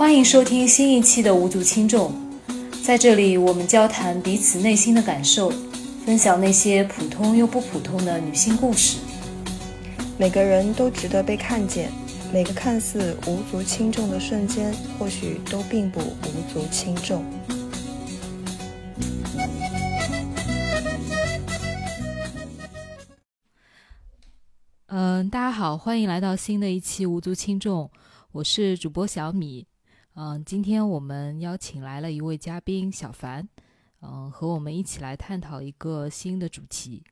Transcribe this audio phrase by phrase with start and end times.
[0.00, 2.10] 欢迎收听新一期的无足轻重，
[2.82, 5.50] 在这里我们交谈彼此内心的感受，
[6.06, 8.96] 分享那些普通又不普通的女性故事。
[10.16, 11.92] 每个人都值得被看见，
[12.32, 17.22] 每个看似无足轻重的瞬间，或许都并不无足轻重。
[24.86, 27.90] 嗯，大家好，欢迎来到新的一期无足轻重，
[28.32, 29.66] 我是主播小米。
[30.14, 33.48] 嗯，今天我们邀请来了一位嘉宾小凡，
[34.02, 37.02] 嗯，和我们一起来探讨一个新的主题。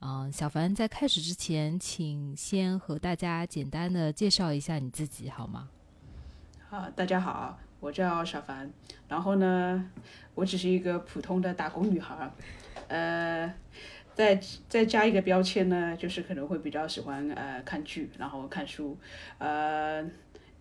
[0.00, 5.70] 嗯，小凡在开始之前，请先和大家简单的介绍一下你自己好吗？
[6.68, 8.70] 好，大家好，我叫小凡，
[9.08, 9.90] 然后呢，
[10.34, 12.30] 我只是一个普通的打工女孩，
[12.88, 13.54] 呃。
[14.14, 18.96] 再再加一个标签呢，就是可能会比较喜欢呃看剧，然后看书，
[19.38, 20.08] 呃，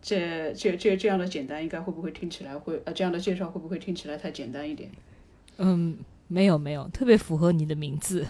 [0.04, 4.92] 这这这这样的简单，应该会不会听起来会呃这样的介绍会不会听起来太简单一点？
[5.58, 8.28] 嗯，没有没有，特别符合你的名字。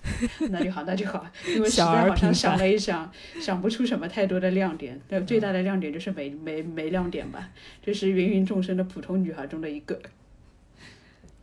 [0.50, 4.98] 那就好，那就好，因为实在好像想了一想，想不出什么太多的亮点。
[5.08, 7.50] 那最大的亮点就是没没没亮点吧，
[7.82, 10.00] 就是芸芸众生的普通女孩中的一个。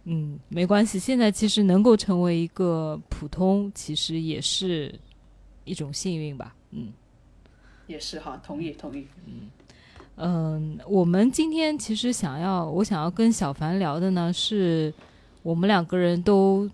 [0.05, 0.97] 嗯，没关系。
[0.97, 4.94] 现在其实能够成为一个普通，其实也是
[5.64, 6.55] 一种幸运吧。
[6.72, 6.92] 嗯，
[7.88, 9.08] 也是哈，同意同意。
[9.25, 9.50] 嗯
[10.17, 14.94] 嗯，我们今天其实想要，我想要跟小凡聊的呢，是
[15.44, 16.69] 我们两个人都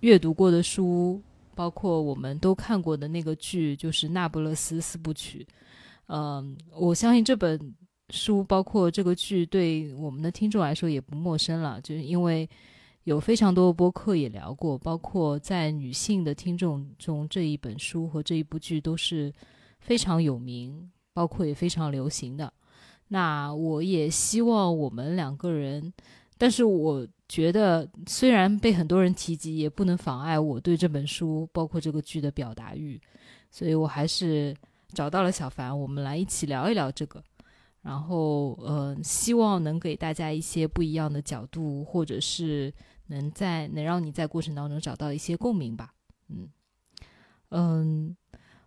[0.00, 1.20] 阅读过的书，
[1.54, 5.46] 包括我们都看过的那个剧，就是《那不勒斯四部曲》。
[6.06, 7.74] 嗯，我相信这本。
[8.10, 12.46] 书包括这个剧，对我们的听众来说也不陌生了，就是因为
[13.04, 19.32] 有非常多的播客也聊过，包括在女性的听众中，这一本书和这一部剧都是
[19.82, 22.50] 非常有名，包括也非常流行的。
[23.08, 25.92] 那我也希望我们两个人，
[26.38, 33.00] 但是我觉得虽然被很多人提及，也不能妨碍我对这本书包括这个剧的表达欲，
[33.50, 34.56] 所以我还是
[34.94, 37.22] 找到了小凡，我们来一起聊一聊这个。
[37.82, 42.72] 然后，呃，希望能给大家一些不一样的角度，或者是
[43.08, 45.92] 能在能让你在过程当中找到一些共鸣吧。
[46.28, 46.48] 嗯
[47.50, 48.16] 嗯，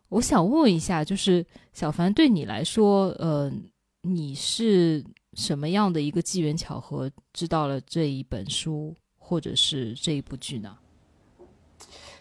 [0.09, 3.51] 我想问一下，就是小凡对你来说，呃，
[4.01, 10.77] 你是什么样的一个机缘巧合知道了这一本书，或者是这一部剧呢？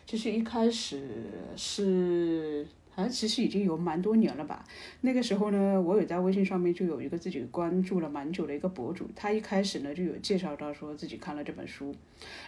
[0.07, 2.67] 就是一开始是。
[2.95, 4.65] 好像其实已经有蛮多年了吧。
[5.01, 11.95] 那个时候呢，我有在微信上面就有一个自己关注了蛮久的一个博主，他一开始呢就有介绍到说自己看了这本书，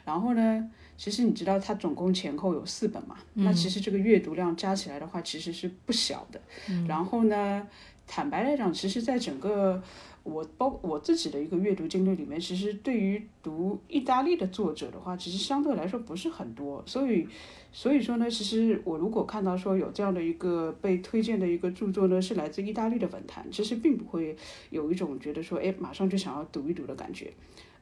[0.04, 6.40] 然后呢，其实你知道他总共前后有四本嘛，那其实这个阅读量加起来的话其实是不小的。
[6.86, 7.66] 然后呢，
[8.06, 9.82] 坦白来讲，其实在整个
[10.26, 17.26] 我包我自己的一个阅读经历里面，其实对于读意大利的作者的话，其实相对来说不是很多，所以。
[17.72, 24.34] 所以说呢，其实我如果看到说有这样的一个被推荐的一个著作呢，是来自意大利的文坛，其实并不会
[24.70, 27.30] 有一种觉得说，哎，马上就想要读一读的感觉。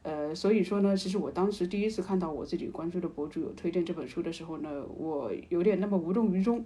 [0.03, 6.65] 呃，所以说呢，其实我当时第一次看到我自己关注的博主有推荐这本书的时候呢，我有点那么无动于衷。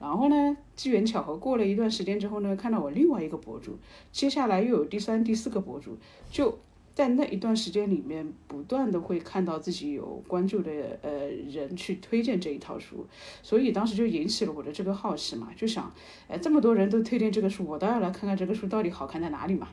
[0.00, 3.78] 然后呢，机缘巧合，过了一段时间之后呢，看到我另外一个博主，
[4.10, 5.96] 接下来又有第三、第四个博主，
[6.30, 6.58] 就。
[6.92, 13.06] 在那一段时间里面，不断的会看到自己有关注的呃人去推荐这一套书，
[13.42, 15.90] 所以当时就引起了我的这个好奇嘛，就想，
[16.28, 19.68] 哎，这么多人都推荐这个书，我倒要来看看这个书到底好看在哪里嘛。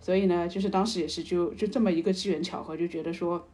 [0.00, 3.46] 所以呢，就是当时也是就就这么一个机缘巧合，就觉得说。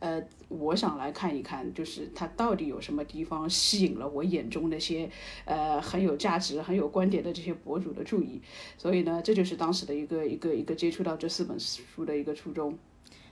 [0.00, 5.08] 呃，我想来看一看，就是它到底有什么地方吸引了我眼中那些
[5.44, 8.40] 呃很有价值、很有观点的这些博主的注意，
[8.76, 12.76] 所以呢，这就是当时的一个一个一个接触到这四本书的一个初衷。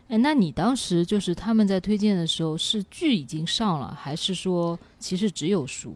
[0.08, 5.94] 哎，那你当时就是他们在推荐的时候，是剧已经上了，还是说其实只有书？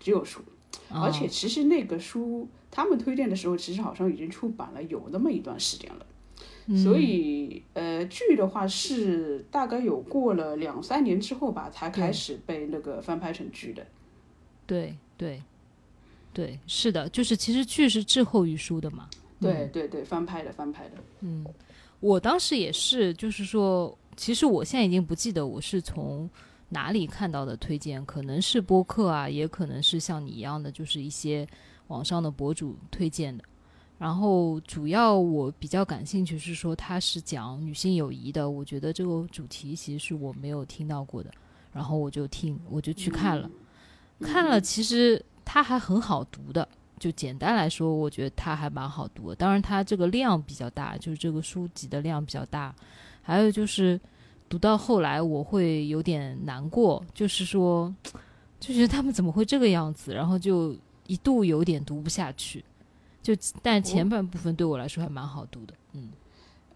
[0.00, 0.40] 只有书，
[0.90, 6.06] 而且其实那个书他们推荐的时候，其实好像已经出版了有那么一段时间了。
[6.74, 13.86] 所以，呃，剧的话是大概有过了两三年之后吧，才开始被那个翻拍成剧的。
[14.66, 15.40] 对对
[16.32, 19.08] 对，是的，就是其实剧是滞后于书的嘛。
[19.40, 20.94] 对对对，翻拍的翻拍的。
[21.20, 21.46] 嗯，
[22.00, 26.28] 我当时也是，就是说，其实我现在已经不记得我是从
[26.70, 31.46] 哪里看到的推荐，可能是播客啊，也可能是像你一样的，就是一些
[31.86, 33.44] 网上的博主推荐的。
[33.98, 41.30] 然后主要我比较感兴趣是说它是讲女性友谊的，我觉得这个主题其实是我没有听到过的，
[41.72, 43.50] 然后我就听我就去看了，
[44.20, 49.36] 看了其实它还很好读的，就简单来说，我觉得它还蛮好读的。
[49.36, 52.74] 当然，它这个量比较大，就是这个书籍的量比较大。
[53.22, 54.00] 还有就是
[54.48, 57.92] 读到后来，我会有点难过，就是说，
[58.60, 60.76] 就觉得他们怎么会这个样子，然后就
[61.06, 62.64] 一度有点读不下去。
[63.34, 66.10] 就但前半部分对我来说还蛮好读的，嗯。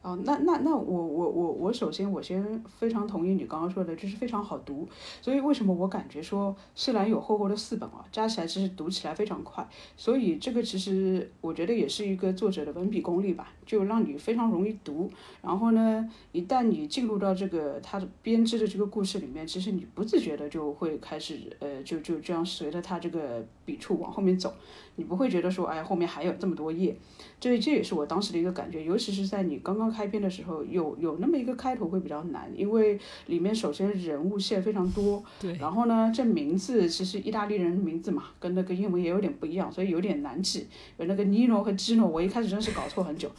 [0.02, 4.88] 哦，那那那我我我我首先我先非常同意你刚刚说的，就是非常好读。
[5.20, 9.68] 所以为什么我感觉说虽然有厚厚的四本啊，加起来其实读起来非常快。
[9.98, 15.10] 所以这个其实我觉得也是一个作者的文笔功力吧，就让你非常容易读。
[15.42, 24.54] 然后呢，一旦你进入到这个他的编织的这个故事里面，其实你不自觉的就会开始呃，就就这样随着他这个笔触往后面走，
[24.96, 26.96] 你不会觉得说哎后面还有这么多页。
[27.38, 40.66] 这这也是我当时的一个感觉，尤其是在你刚刚开篇的时候，有有那么一个开头会比较难，因为里面首先人物线非常多，对，然后呢，这名字其实意大利人名字嘛，跟那个英文也有点不一样，所以有点难记，
[40.98, 43.30] 有那个尼诺和基诺，我一开始真是搞错很久，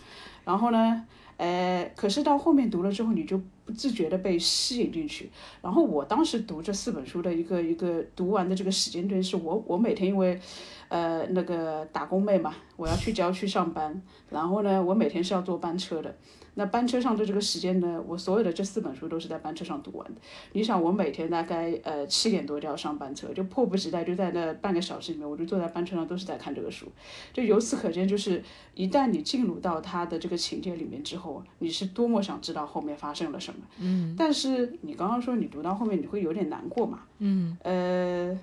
[0.43, 1.05] 然后呢。
[1.37, 5.27] 呃，可是到后面读了之后，你就不自觉的被吸引进去。
[5.59, 10.39] 然后我当时读这四本书的一个一个读完的这个时间段，是我我每天因为，
[10.87, 13.99] 呃，那个打工妹嘛，我要去郊区上班，
[14.29, 16.15] 然后呢，我每天是要坐班车的。
[16.55, 20.21] 那班车上的这个时间呢，我所有的这四本书都是在班车上读完的。
[20.51, 26.87] 你想，我每天大概呃七点多就要上班车，就迫不及待就在那半个小时里面，我就坐在班车上都是在看这个书。
[27.31, 28.43] 就由此可见，就是
[28.73, 33.59] 一旦你进入到他的这个情节里面之后，你是多么想知道后面发生了什么。
[33.79, 34.13] 嗯。
[34.17, 37.03] 但是你刚刚说你读到后面你会有点难过嘛？
[37.19, 37.57] 嗯。
[37.63, 38.37] 呃，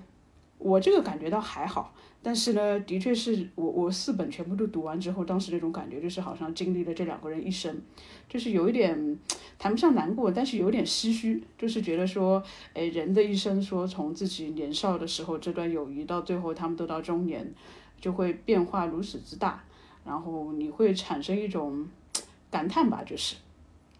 [0.57, 1.93] 我这个感觉到还好。
[2.21, 7.81] 但是呢，的确是我我四本全部都读完之后，当时那种感觉就是好像经历了这两个人一生，
[8.27, 9.17] 就是有一点
[9.57, 12.43] 谈不上难过，但是有点唏嘘，就是觉得说，
[12.73, 17.53] 哎，人的一生说从自己年少的时候这段友谊到最后他们都到中年，
[18.01, 19.63] 就会变化如此之大，
[20.03, 21.87] 然后你会产生一种
[22.51, 23.37] 感叹吧，就是，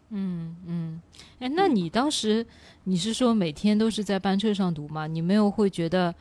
[0.09, 1.01] 嗯嗯，
[1.39, 2.45] 哎，那你当时
[2.83, 5.07] 你是说每天都是在班车上读吗？
[5.07, 6.13] 你没有会觉得？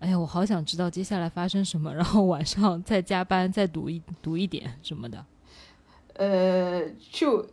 [0.00, 5.24] 哎呀，我好想知道接下来发生什么，然后晚上再加班再读一读一点什么的。
[6.14, 7.46] 呃，就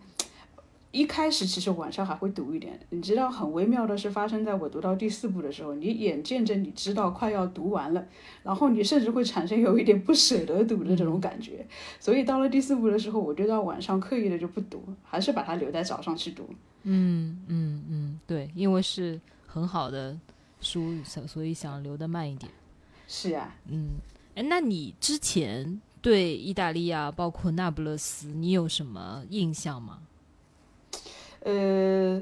[0.92, 8.06] 一开始其实晚上还会读一点，你知道很微妙的是发生在我读到第四部的时候，你眼见着你知道快要读完了，
[8.44, 11.65] 然后你甚至会产生有一点不舍得读的这种感觉。
[12.00, 16.47] 所以到了第四部的时候，我就到晚上刻意的就不读，还是把它留在早上去读。
[16.83, 20.15] 嗯嗯嗯，对，因为是很好的。
[20.66, 22.52] 书，所以想留的慢一点。
[23.08, 23.92] 是啊，嗯，
[24.34, 30.00] 哎，那你之前对意大利啊，包括那不勒斯，你有什么印象吗？
[31.42, 32.20] 呃，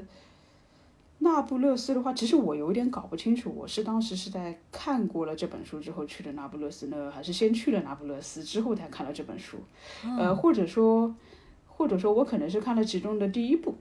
[1.20, 9.56] 那不勒斯的话，其实我有点搞不清楚，我是当时是在看过了这本书之后去的那不勒斯呢，还是先去了那不勒斯之后才看了这本书？
[10.18, 11.14] 呃，或者说，
[11.66, 13.74] 或者说我可能是看了其中的第一部，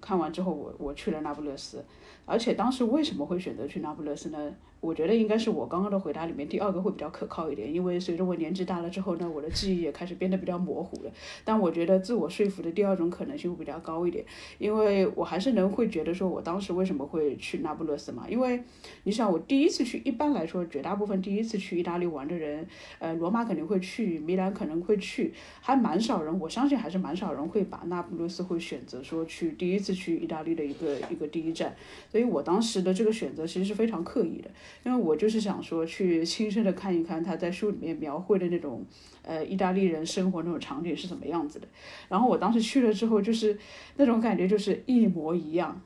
[0.00, 1.84] 看完之后我我去了那不勒斯。
[2.24, 4.54] 而且当时为什么会选择去那不勒斯呢？
[4.80, 11.10] 我觉得应该是我刚刚的回答里面第二个会比较可靠一点，因为随着我年纪大了之后呢，我的记忆也开始变得比较模糊了。
[11.44, 14.24] 但我觉得自我说服的第二种可能性会比较高一点，
[14.58, 18.26] 因为我还是能会觉得说我当时为什么会去那不勒斯嘛？
[18.28, 18.62] 因为
[19.02, 22.66] 你想，我第一次去，一般来说绝大部分第一次去意大利玩的人，
[23.00, 31.74] 呃，罗马肯定会去，米兰可能会去，还蛮少人，我相信还是蛮少人会把那不勒斯会选择说去第一次去意大利的一个一个第一站。
[32.10, 34.48] 所以我当时的这个选择其实是非常刻意的。
[34.84, 38.84] 因为我就是想说，去亲身的看一看他在书里面描绘的那种，
[39.22, 41.66] 呃，意大利人生活那种场景是什么样子的。
[42.08, 43.58] 然后我当时去了之后，就是
[43.96, 45.80] 那种感觉就是一模一样，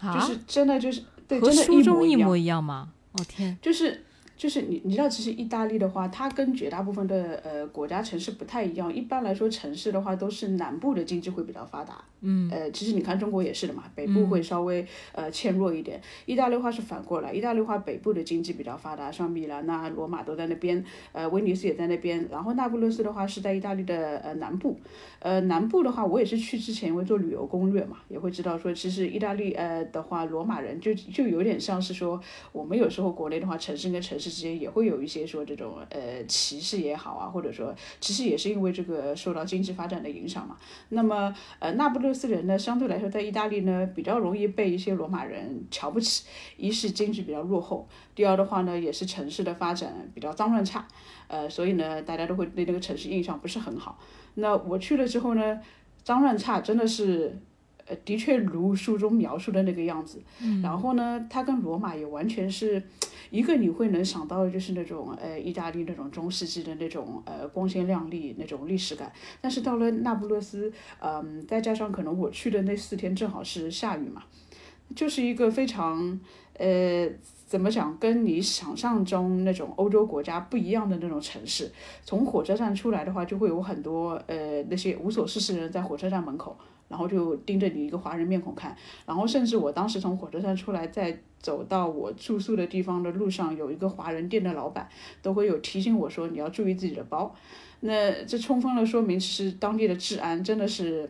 [0.00, 2.92] 就是真的就是对，真的书中一模一样吗？
[3.12, 4.04] 哦天，就是。
[4.44, 8.94] 就是你，你知道，其实意大利的话，它跟绝大部分的呃国家城市不太一样。
[8.94, 12.04] 一般来说，城市的话都是南部的经济会比较发达。
[12.20, 12.50] 嗯。
[12.50, 15.98] 呃，其实你看中国也是的嘛，北部会稍微呃欠弱一点。
[16.26, 22.28] 意大利话是反过来，意大利话北部的经济比较发达，像米兰呐、罗马都在那边，呃，威尼斯也在那边。
[22.30, 24.78] 然后那不勒斯的话是在意大利的呃南部。
[25.20, 32.20] 呃，南部的话，我也是去之前因为做旅游攻略嘛，也会知道说，其实意大利呃的话，罗马人就就有点像是说，
[32.52, 34.33] 我们有时候国内的话，城市跟城市。
[34.34, 40.56] 之间也会有一些说这种呃歧视也好啊，或者说其实也是因为这个受到经济发展的影响嘛。
[40.88, 46.26] 那么呃那不勒斯人呢，相对来说在意大利呢比较容易被一些罗马人瞧不起，
[46.56, 50.86] 一是经济比较落后，第二的话呢也是城市的发展比较脏乱差，
[51.28, 53.98] 呃所以呢大家都会对那个城市印象不是很好。
[54.34, 55.60] 那我去了之后呢，
[56.02, 57.38] 脏乱差真的是。
[57.86, 60.22] 呃，的确如书中描述的那个样子。
[60.42, 60.62] 嗯。
[60.62, 62.82] 然后呢，它跟罗马也完全是
[63.30, 69.12] 一个你会能想到的就是那种呃意大利那种中世纪的那种呃光鲜亮丽那种历史感。
[69.40, 74.22] 但是到了那不勒斯，嗯，再加上可能我去的那四天正好是下雨嘛，
[74.94, 76.20] 就是一个非常
[76.58, 77.08] 呃。
[77.46, 77.96] 怎么讲？
[77.98, 81.70] 跟你想象中那种欧洲国家不一样的那种城市，
[82.02, 86.56] 从火车站出来的话，就会有很多呃那些无所事事的人在火车站门口，
[86.88, 88.76] 然后就盯着你一个华人面孔看。
[89.06, 94.88] 然后甚至我当时从火车站出来，在走到我住宿的地方的路上，有一个华人店的老板
[95.20, 97.34] 都会有提醒我说你要注意自己的包。
[97.80, 101.08] 那这充分了说明，是当地的治安真的是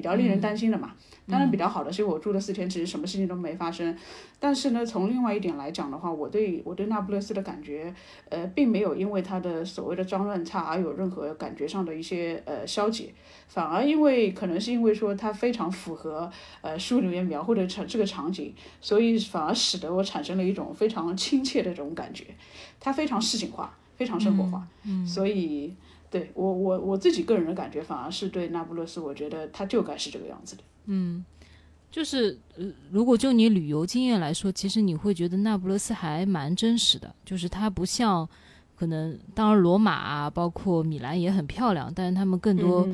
[0.00, 0.92] 比较令人担心的嘛。
[1.28, 3.94] 当然比较好的是我住了四天，其实什么事情都没发生。
[4.40, 7.94] 但是呢，从另外一点来讲的话，我对我对那不勒斯的感觉，
[8.30, 13.12] 呃，并没有因为它的所谓的脏乱差而有任何感觉上的一些呃消解，
[13.46, 16.28] 反而因为可能是因为说它非常符合
[16.62, 22.24] 呃书里面描绘的场这个场景，所以反而使得我产生了一种非常亲切的这种感觉。
[22.80, 24.66] 它非常市井化，非常生活化，
[25.06, 25.72] 所以
[26.10, 30.62] 对我我我自己个人的感觉，反而是对那不勒斯，我觉得它就该是这个样子的。
[30.86, 31.24] 嗯，
[31.90, 38.28] 就是呃，如果就你旅游经验来说，其实你会觉得那不勒斯还蛮真实的，就是它不像
[38.74, 42.88] 可能，当然罗马啊，包括米兰也很漂亮，但是他们更多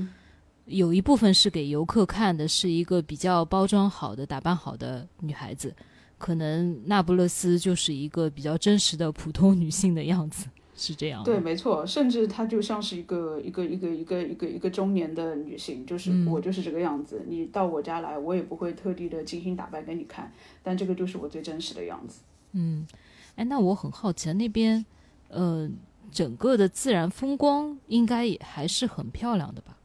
[0.66, 5.74] 有一部分是给游客看的，是一个比较包装好的、打扮好的女孩子，
[6.18, 10.48] 可能那不勒斯就是一个比较真实的普通女性的样子。
[10.76, 17.24] 是这样，对，没错，甚至她就像是一个一个一个一个一个一个中年的女性，就是我就是这个样子。
[17.26, 20.30] 你到我家来，我也不会特地的精心打扮给你看，
[20.62, 22.20] 但这个就是我最真实的样子。
[22.52, 22.86] 嗯，
[23.36, 24.84] 哎，那我很好奇，那边，
[25.28, 25.66] 呃，
[26.12, 29.76] 整个的自然风光应该也还是很漂亮的吧？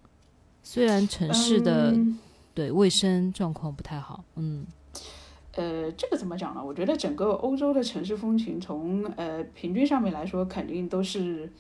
[0.62, 1.98] 虽然城市的
[2.54, 4.66] 对卫生状况不太好，嗯。
[5.54, 6.64] 呃，这个怎么讲呢？
[6.64, 11.52] 我觉得整个欧洲的城市风情，从呃平均上面来说，肯定都是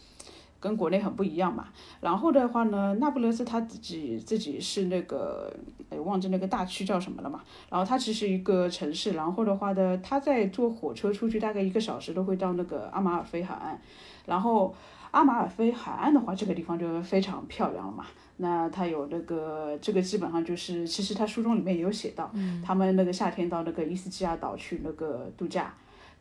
[0.62, 1.67] 跟国内很不一样嘛。
[2.00, 5.53] 然后的话呢，那不勒斯他自己自己是那个，
[5.89, 7.41] 哎，忘记那个大区叫什么了嘛。
[7.69, 13.81] 然后它其实一个城市，然后的话呢，他在坐火车出去大概一个小时都会到那个阿马尔菲海岸。
[14.25, 14.74] 然后
[15.12, 18.06] 阿马尔菲海岸的话，这个地方就非常漂亮了嘛。
[18.38, 22.32] 那它有那个，这个基本上就是，其实他书中里面也有写到，
[22.63, 25.74] 他们那个夏天到那个伊斯基亚岛去那个度假，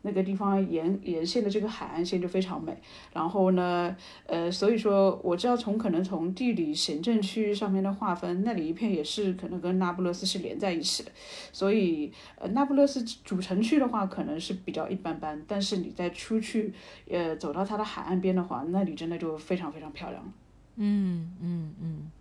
[0.03, 2.77] 那个地方沿沿线的这个海岸线就非常美。
[3.13, 11.11] 然后呢，呃，所以说我知道从可能从地理行政区域上面的划分，那里一片也是可能跟那不勒斯是连在一起的。
[11.51, 16.73] 所以，呃，那不勒斯主城区的话可能是比较一般般，但是你再出去，
[17.09, 20.33] 呃，走到它的海岸边的话，那里真的就非常非常漂亮。
[20.77, 22.11] 嗯嗯嗯，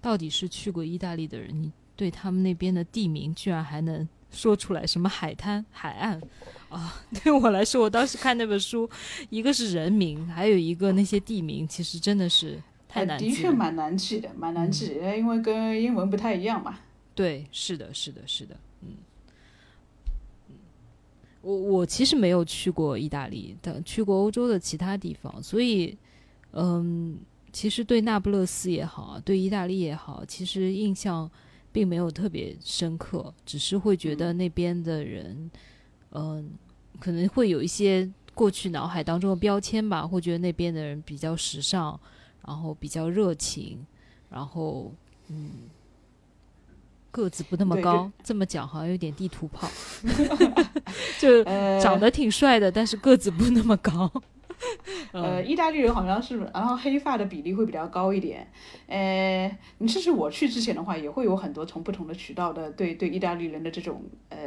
[0.00, 4.86] 到底是去过意大利的人，你对他们那边的地名居然还能说出来？
[4.86, 6.20] 什么海滩、海岸
[6.68, 7.02] 啊？
[7.22, 8.88] 对我来说，我当时看那本书，
[9.30, 13.28] 一个是人名，还有一个那些地名，其实真的是太难记。
[13.28, 16.78] 的确蛮难记的，蛮难记，因为跟英文不太一样嘛。
[17.14, 18.88] 对，是的，是的，是的，嗯
[21.42, 25.96] 我我其实没有去过意大利，但去过欧洲的其他地方，所以
[26.52, 27.18] 嗯。
[27.50, 31.28] 其实对那不勒斯也好，对意大利也好，其实印象
[31.72, 35.50] 并没有特别深刻，只是会觉得那边的人，嗯，
[37.00, 41.98] 可能会有一些过去脑海当中的标签吧，会觉得那边的人比较时尚，
[42.46, 43.86] 然后比较热情，
[44.30, 44.92] 然后
[45.28, 45.50] 嗯，
[47.10, 49.68] 个子不那么高，这么讲好像有点地图炮，
[51.18, 51.44] 就
[51.80, 54.10] 长得挺帅的，但是个子不那么高。
[55.12, 58.46] 呃，意大利人好像是，然后黑发的比例会比较高一点。
[58.86, 64.38] 呃，你其实我去之前的话，也会有很多从不同的渠道的对对意大利人的这种呃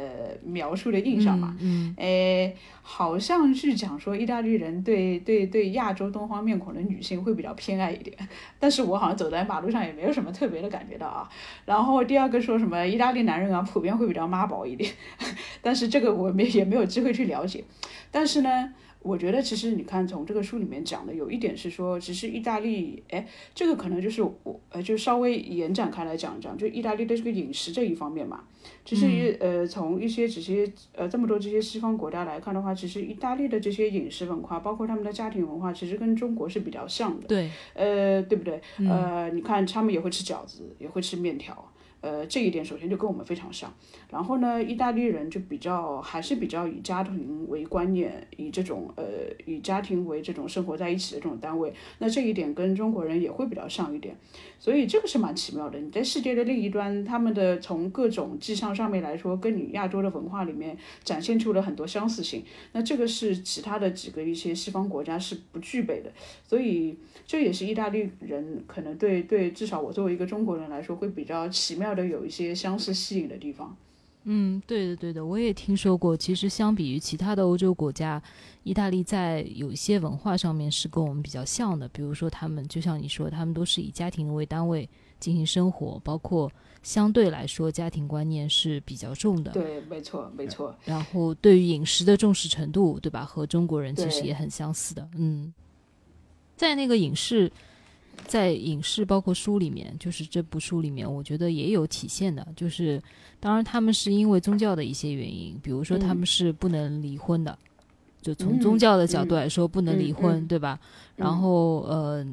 [0.44, 1.56] 描述的印象嘛。
[1.60, 1.94] 嗯。
[1.96, 2.52] 呃，
[2.82, 8.16] 好像是讲说意大利人对对对亚洲东方面孔的女性会比较偏爱一点，
[8.58, 11.28] 但是我好像走在马路上也没有什么特别的感觉到啊。
[11.64, 14.92] 然后第二个说什么意大利男人啊，普遍会比较妈宝一点，
[15.60, 17.64] 但是这个我没也没有机会去了解。
[18.10, 18.74] 但是呢。
[19.02, 28.44] 我觉得其实你看，从这个书里面讲的有一点是说，其实意大利，哎，这个可能就是我，呃，就稍微延展开来讲一讲，就意大利的这个饮食这一方面嘛。
[28.84, 37.26] 其实，呃，从一些这些，呃，这么多这些西方国家来看的话，其实意大利的这些饮食文化，包括他们的家庭文化，其实跟中国是比较像的。
[37.26, 37.50] 对。
[37.74, 38.60] 呃，对不对？
[38.88, 41.71] 呃，你看他们也会吃饺子，也会吃面条。
[42.02, 43.72] 呃，这一点首先就跟我们非常像。
[44.10, 49.04] 然后呢，意大利人就比较还是比较以家庭为观念，以这种呃
[49.46, 51.72] 以家庭为这种生活在一起的这种单位。
[51.98, 54.14] 那这一点跟中国人也会比较像一点。
[54.62, 55.76] 所以这个是蛮奇妙的。
[55.76, 62.44] 你在世界的另一端，他们的从各种迹象上面来说，跟你亚洲的文化里面展现出了很多相似性。
[62.70, 66.12] 那这个是其他的几个一些西方国家是不具备的。
[66.46, 73.76] 所以这也是意大利人可能对对，至少我作为一个中国人来说，会比较奇妙的有一些相似吸引的地方。
[74.24, 76.16] 嗯，对的，对的，我也听说过。
[76.16, 78.22] 其实相比于其他的欧洲国家，
[78.62, 81.88] 意大利在有一些文化上面是跟我们比较像的。
[81.88, 84.88] 比如说，他们就像你说，他们都是以家庭为单位
[85.18, 86.50] 进行生活，包括
[86.82, 89.50] 相对来说家庭观念是比较重的。
[89.50, 90.76] 对，没错，没错。
[90.84, 93.24] 然后对于饮食的重视程度，对吧？
[93.24, 95.08] 和中国人其实也很相似的。
[95.16, 95.52] 嗯，
[96.56, 97.50] 在那个影视。
[98.26, 102.46] 在影视包括书里面，就是这部书里面，我觉得也有体现的。
[102.56, 103.02] 就是
[103.38, 107.58] 当然他们是因为宗教的一些原因，比如说他们是不能离婚的，
[108.22, 110.78] 就从宗教的角度来说不能离婚，对吧？
[111.16, 112.26] 然后呃，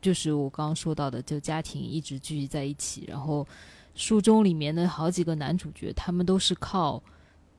[0.00, 3.04] 就是我刚刚说到的，就家庭一直聚集在一起。
[3.08, 3.46] 然后
[3.94, 7.02] 书中里面的好几个男主角，他们都是靠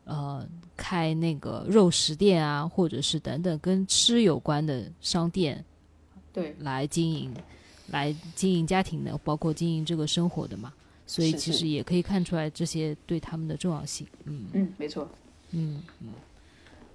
[0.05, 0.47] 呃
[0.77, 5.65] 开那个肉食店啊，或者是等等跟吃有关的商店。
[6.35, 7.33] 对，来经营，
[7.87, 10.73] 来经营家庭的，包括经营这个生活的嘛，
[11.07, 14.05] 所以其实也可以看出来这些对他们的重要性。
[14.25, 15.09] 嗯嗯，没错。
[15.51, 16.09] 嗯嗯。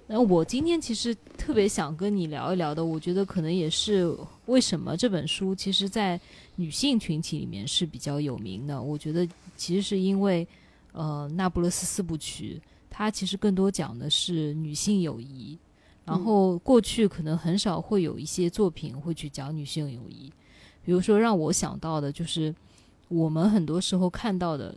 [0.05, 6.19] 那我今天其实特别想跟你聊一聊的，我觉得可能也是为什么这本书其实，在
[6.55, 8.79] 女性群体里面是比较有名的。
[8.79, 10.47] 我觉得其实是因为，
[10.91, 15.57] 呃，《那不勒斯四部曲》它其实更多讲的是女性友谊。
[16.03, 20.31] 然后过去可能很少会有一些作品会去讲女性友谊，
[20.83, 22.53] 比如说让我想到的就是
[23.07, 24.75] 我们很多时候看到的，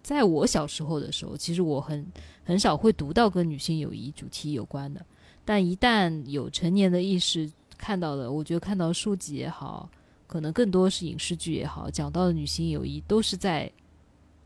[0.00, 2.06] 在我小时候的时候，其实我很
[2.44, 5.04] 很少会读到跟女性友谊主题有关的，
[5.44, 9.90] 但一旦有成年的意识看到的，我觉得看到书籍也好，
[10.28, 13.70] 可能更多是影视剧也好，讲到的女性友谊都是在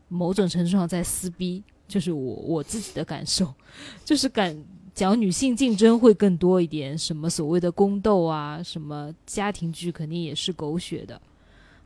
[0.09, 3.53] 某种程度上在撕逼，就是我我自己的感受，
[4.03, 4.57] 就是感。
[4.93, 11.19] 讲女性竞争会更多一点，什么所谓的宫斗啊，什么家庭剧肯定也是狗血的。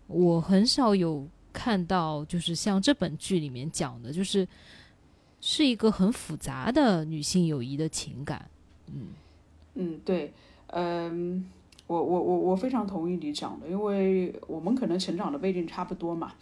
[0.07, 4.47] 我很少有看到，就是像这本剧里面讲的，就是
[5.39, 8.50] 是一个很复杂的女性友谊的情感。
[8.93, 9.07] 嗯
[9.75, 10.33] 嗯，对，
[10.67, 11.46] 嗯。
[11.87, 16.33] 我我我我非常同意你讲的，因为我们可能成长的背景差不多嘛，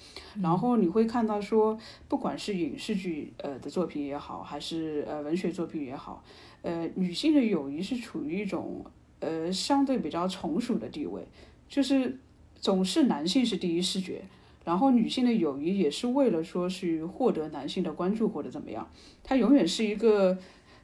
[0.41, 6.23] 然后你会看到说，不管是影视剧呃的作品也好，还是呃文学作品也好，
[6.65, 8.83] 呃女性的友谊是处于一种
[9.19, 11.21] 呃相对比较从属的地位，
[11.69, 12.17] 就是
[12.59, 14.23] 总是男性是第一视觉，
[14.65, 18.89] 然后女性的友谊也是为了说去获得男性的关注或者怎么样，
[19.23, 20.35] 它永远是一个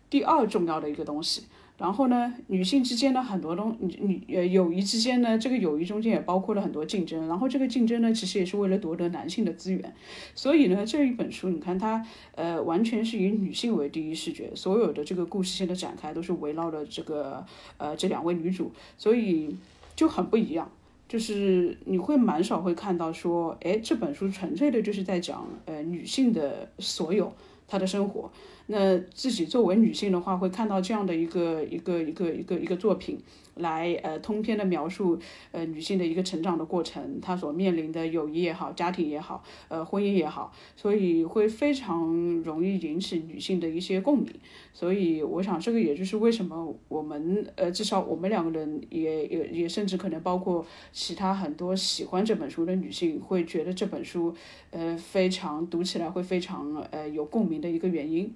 [0.08, 1.46] 第二重要的一个东西。
[1.82, 7.28] 然后呢，女性之间的很多东，女女呃友谊之间呢，这个友谊中间也包括了很多竞争。
[7.28, 9.92] 然后这个竞争呢，其实也是为了夺得男性的资源。
[10.36, 17.44] 所以呢，这一本书，你看它，呃，完全是以女性为第一视角，所有的这个故事线的展开都是围绕着这个
[17.78, 19.56] 呃这两位女主，所以
[19.96, 20.70] 就很不一样。
[21.10, 27.34] 就是你会蛮少会看到说，哎，这本书纯粹的就是在讲呃女性的所有
[27.72, 28.30] 她的生活。
[28.68, 33.18] 那自己作为女性的话，会看到这样的一个一个一个一个一个作品。
[33.56, 35.20] 来呃通篇的描述
[35.52, 42.08] 呃女性的一个成长的过程，她所面临的友谊也好，家庭也好，呃婚姻也好，所以会非常
[42.44, 44.34] 容易引起女性的一些共鸣。
[44.74, 54.34] 所以我想这个也就是为什么我们呃至少我们两个人也也也甚至可能包括其他很多喜欢这本书的女性会觉得这本书
[54.72, 58.34] 呃非常读起来会非常呃有共鸣的一个原因。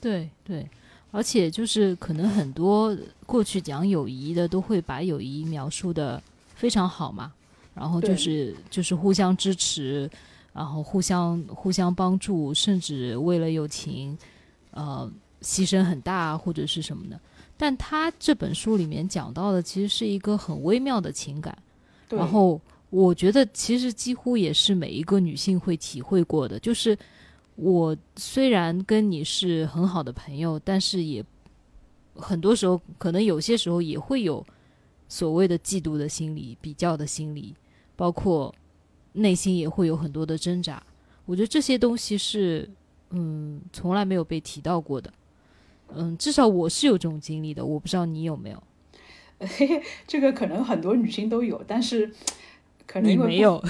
[0.00, 0.66] 对对。
[1.12, 2.96] 而且就是可能很多
[3.26, 6.20] 过去讲友谊的都会把友谊描述的
[6.54, 7.30] 非常好嘛，
[7.74, 10.10] 然后就是就是互相支持，
[10.54, 14.16] 然后互相互相帮助，甚至为了友情，
[14.70, 15.08] 呃，
[15.42, 17.20] 牺牲很大或者是什么的。
[17.58, 21.56] 但他这本书里面讲到的其实是一个很微妙的情感，
[22.08, 26.98] 然后我觉得其实几乎也是每一个女性会体会过的，就是。
[27.56, 31.24] 我虽然跟你是很好的朋友，但是也
[32.14, 34.44] 很多时候，可能有些时候也会有
[35.08, 37.54] 所谓的嫉妒的心理、比较的心理，
[37.94, 38.52] 包括
[39.12, 40.82] 内心也会有很多的挣扎。
[41.26, 42.68] 我觉得这些东西是，
[43.10, 45.12] 嗯，从来没有被提到过的。
[45.94, 48.62] 嗯，至少我是有这种经历的，我不知道你有没有。
[50.06, 52.12] 这个可能很多女性都有，但是。
[52.92, 53.62] 可能没有，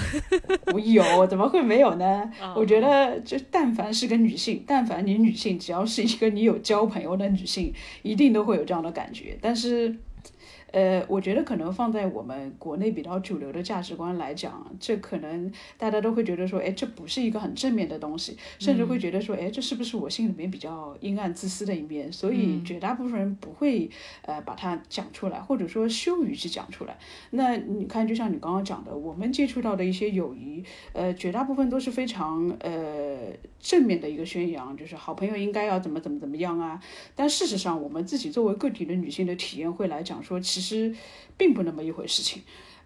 [0.73, 2.29] 我有，怎么会没有呢？
[2.57, 9.37] 我觉得，就但凡是个女性，但凡你女性，只要是一个你有交朋友的女性，一定都会有这样的感觉。
[9.39, 9.95] 但是，
[10.73, 22.11] 呃，我觉得可能放在我们国内比较主流的价值观来讲，这可能大家都会觉得说，哎，这不是一个很正面的东西，甚至会觉得说，哎，这是不是我心里面比较阴暗自私的一面？
[22.11, 23.87] 所以绝大部分人不会
[24.23, 26.97] 呃把它讲出来，或者说羞于去讲出来。
[27.29, 33.17] 那你看，就像你刚刚讲的，我们接触到的一些友谊，呃，绝大部分都是非常呃
[33.59, 36.81] 正面的一个宣扬，就是好朋友应该要怎么怎么怎么样啊。
[37.13, 40.95] 但事实上，我们自己作为个体的女性的体验会来讲说，其实其实
[41.35, 42.41] 并不那么一回事情。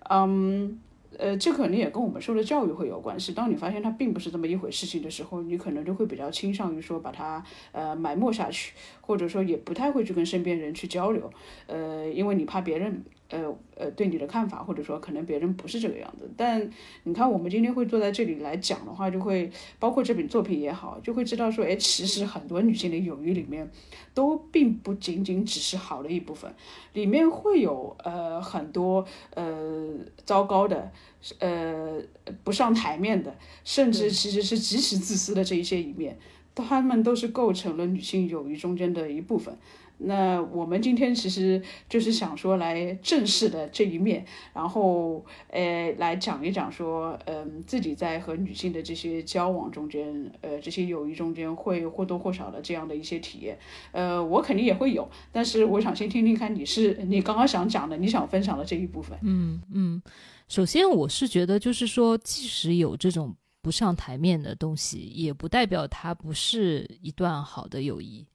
[0.09, 0.79] 嗯，
[1.17, 3.33] 呃，这可能也跟我们受的教育会有关系。
[3.33, 11.29] 当你发现它并不是这么一回事情的时候，你可能就会比较倾向于说把它呃埋没下去，或者说也不太会去跟身边人去交流，
[11.67, 13.03] 呃，因为你怕别人。
[13.29, 16.69] 呃呃，对你的看法，或者说可能别人不是这个样子，但
[17.03, 23.69] 你看我们今天会坐在这里来讲的话，就会包括这本作品也好，就会知道说，哎，其实很多女性的友谊里面，
[24.13, 26.53] 都并不仅仅只是好的一部分，
[26.93, 29.89] 里面会有呃很多呃
[30.25, 30.91] 糟糕的，
[31.39, 32.01] 呃
[32.43, 36.17] 不上台面的，甚至其实是极其自私的这一些一面，
[36.55, 39.57] 他们都是构成了女性友谊中间的一部分。
[39.99, 53.57] 那我们今天其实就是想说来正视的这一面，然后呃来讲一讲说，嗯，自己在和女性的这些交往中间，呃，这些友谊中间会或多或少的这样的一些体验，
[53.91, 59.17] 呃，我肯定也会有，但是我想先听听看你是你刚刚想讲的，你想分享的这一部分。
[59.23, 60.01] 嗯嗯，
[60.47, 68.27] 首先我是觉得就是说，即使有这种不上台面的东西，也不代表它不是一段好的友谊，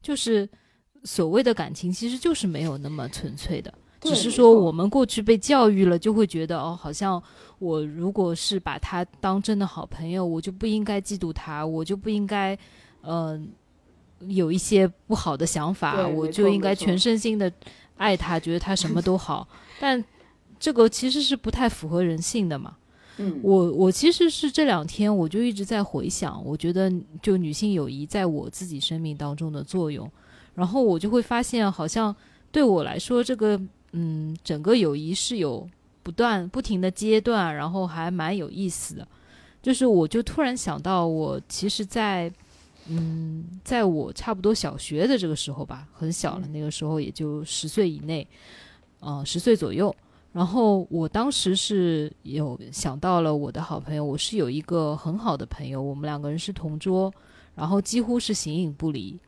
[0.00, 0.48] 就是。
[1.04, 7.22] 所谓的感情其实就是没有那么纯粹的，只是说我们过去被教育了，就会觉得哦，好像
[7.58, 12.58] 我如果是把他当真的好朋友，我就不应该嫉妒他，我就不应该，
[13.00, 13.40] 呃，
[14.28, 17.50] 有一些不好的想法，我就应该全身心的
[17.96, 19.48] 爱他，觉得他什么都好。
[19.80, 20.02] 但
[20.58, 22.76] 这个其实是不太符合人性的嘛。
[23.16, 30.10] 嗯，我我其实是这两天我就一直在回想，我觉得就女性友谊在我自己生命当中的作用。
[30.60, 32.14] 然后我就会发现，好像
[32.52, 33.58] 对我来说，这个
[33.92, 35.66] 嗯，整个友谊是有
[36.02, 39.08] 不断不停的阶段，然后还蛮有意思的。
[39.62, 42.30] 就是我就突然想到，我其实，在
[42.88, 48.28] 嗯，在我差不多小学的这个时候吧，很小了，那个时候也就十岁以内，
[49.00, 49.96] 嗯，十岁左右。
[50.30, 57.10] 然后我当时是有想到了我的好朋友，我是有一个很好的朋友，我们两个人是同桌，
[57.54, 59.18] 然后几乎是形影不离。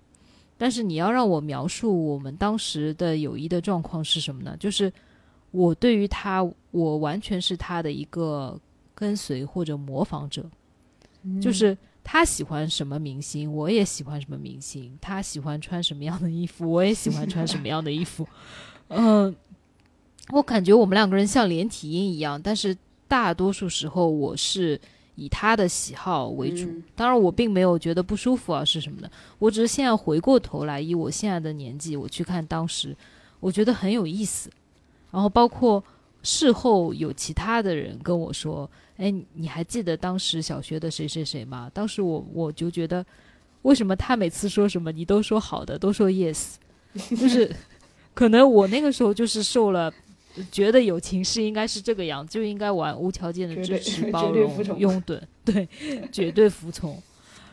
[0.63, 4.57] 但是你要让我描述我们当时的友谊的状况是什么呢？
[4.61, 4.93] 就是
[5.51, 8.57] 我对于他，我完全是他的一个
[8.95, 10.49] 跟随或者模仿者，
[11.41, 18.25] 就是他喜欢什么明星，我也喜欢什么明星；他喜欢穿什么样的衣服，我也喜欢穿什么样的衣服。
[18.87, 19.35] 嗯，
[20.29, 22.77] 我感觉我们两个人像连体婴一样，但是
[23.09, 24.81] 大多数时候我是。
[25.15, 29.11] 以他的喜好为主，当然我并没有觉得不舒服啊，是什么的？
[29.39, 32.97] 我只是现在回过头来，以我现在的年纪，我去看当时，
[33.39, 34.51] 我觉得很有意思。
[35.11, 35.83] 然后包括
[36.23, 43.05] 事后有其他的人跟我说：“哎，你还记得当时小学的谁谁谁吗？”当时我我就觉得，
[43.63, 46.55] 为什么他每次说什么你都说好的，都说 yes，
[46.95, 47.55] 就是
[48.15, 49.93] 可能我那个时候就是受了。
[50.51, 55.69] 觉得友情是应该是这个样子，就应该玩无条件的支持、 包容、拥趸，对，
[56.11, 57.01] 绝对服从。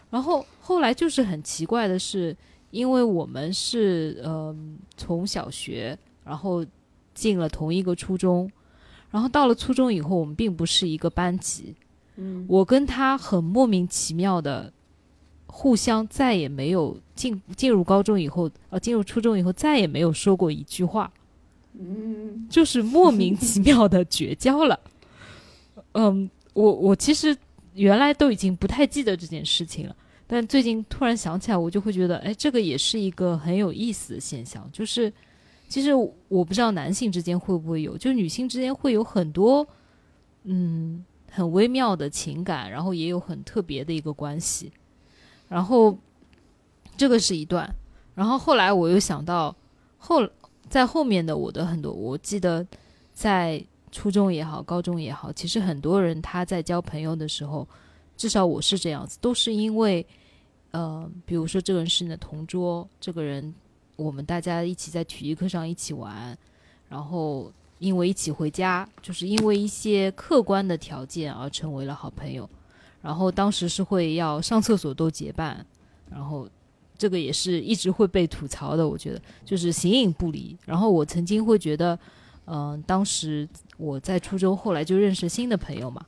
[0.09, 2.35] 然后后来就是很奇怪的是，
[2.71, 4.55] 因为我们是呃
[4.97, 6.65] 从小学，然后
[7.13, 8.49] 进了同一个初中，
[9.11, 11.75] 然后到了初中以后，我们并不是一个班级。
[12.15, 14.71] 嗯，我跟他很莫名其妙的
[15.47, 21.11] 互相再也没有进进入高中以后，呃，进入初中以后再也没有说过一句话。
[21.81, 24.77] 嗯，就是莫名其妙的绝交了。
[25.93, 27.35] 嗯，我我其实
[27.73, 29.95] 原来都已经不太记得这件事情了，
[30.27, 34.69] 但最近突然想起来，我就会觉得，哎，这个也是一个很有意思的现象。
[34.73, 35.11] 就是
[35.69, 35.93] 其实
[36.27, 39.65] 我不知道男性之间会不会有，就女性之间会有很多
[40.43, 44.69] 嗯很微妙的情感，然后也有很特别的一个关系。
[45.47, 45.97] 然后
[46.97, 47.73] 这个是一段，
[48.15, 49.55] 然后后来我又想到
[49.97, 50.27] 后。
[50.69, 52.65] 在后面的我的很多，我记得
[53.11, 57.67] 在初中也好，高中也好，其实很多人他在交朋友的时候，
[58.15, 60.05] 至少我是这样子，都是因为，
[60.71, 63.53] 呃，比如说这个人是你的同桌，这个人
[63.95, 66.37] 我们大家一起在体育课上一起玩，
[66.87, 72.47] 然后因为一起回家，就是因为一些客观的条件而成为了好朋友，
[73.01, 75.65] 然后当时是会要上厕所都结伴，
[76.11, 76.47] 然后。
[76.99, 78.87] 这个也是一直会被吐槽的。
[78.87, 80.55] 我觉得就是形影不离。
[80.65, 81.97] 然后我曾经会觉得，
[82.45, 86.05] 嗯，当时我在初中，后来就认识新的朋友嘛，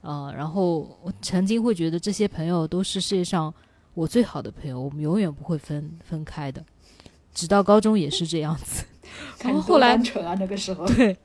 [0.00, 3.54] 呃，然后我曾经会觉得这些朋友都是世界上
[3.94, 6.64] 我最好的朋友，我们永远不会分分开的。
[7.32, 8.84] 直到高中也是这样子。
[9.44, 11.16] 然后后来单纯啊，那个时候 对，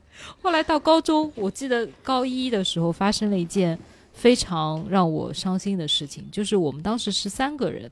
[0.42, 3.78] 后来到高中，我记得高一的时候发生了一件
[4.12, 7.90] 非常让我伤心的事情，就是我们当时是三个人，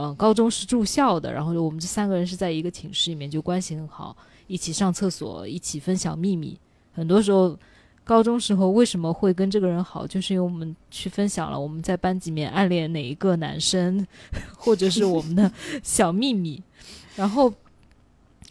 [0.00, 6.56] 嗯、高中是住校的，然后我们这三个人是在一个寝室里面，就关系很好，一起上厕所，一起分享秘密。
[6.92, 7.58] 很多时候，
[8.04, 14.06] 高中时候为什么会跟这个人好，就是因为我们去分享了我们在班级里面暗恋哪一个男生，
[14.56, 15.50] 或者是我们的
[15.82, 16.62] 小秘密。
[17.16, 17.52] 然后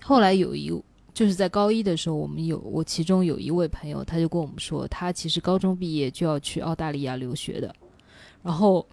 [0.04, 0.70] 后来有一
[1.14, 7.74] 就是在高一的时候，我们有我其中有一位朋友，他就跟我们说，他其实高中毕业就要去澳大利亚留学的。
[8.44, 8.86] 然后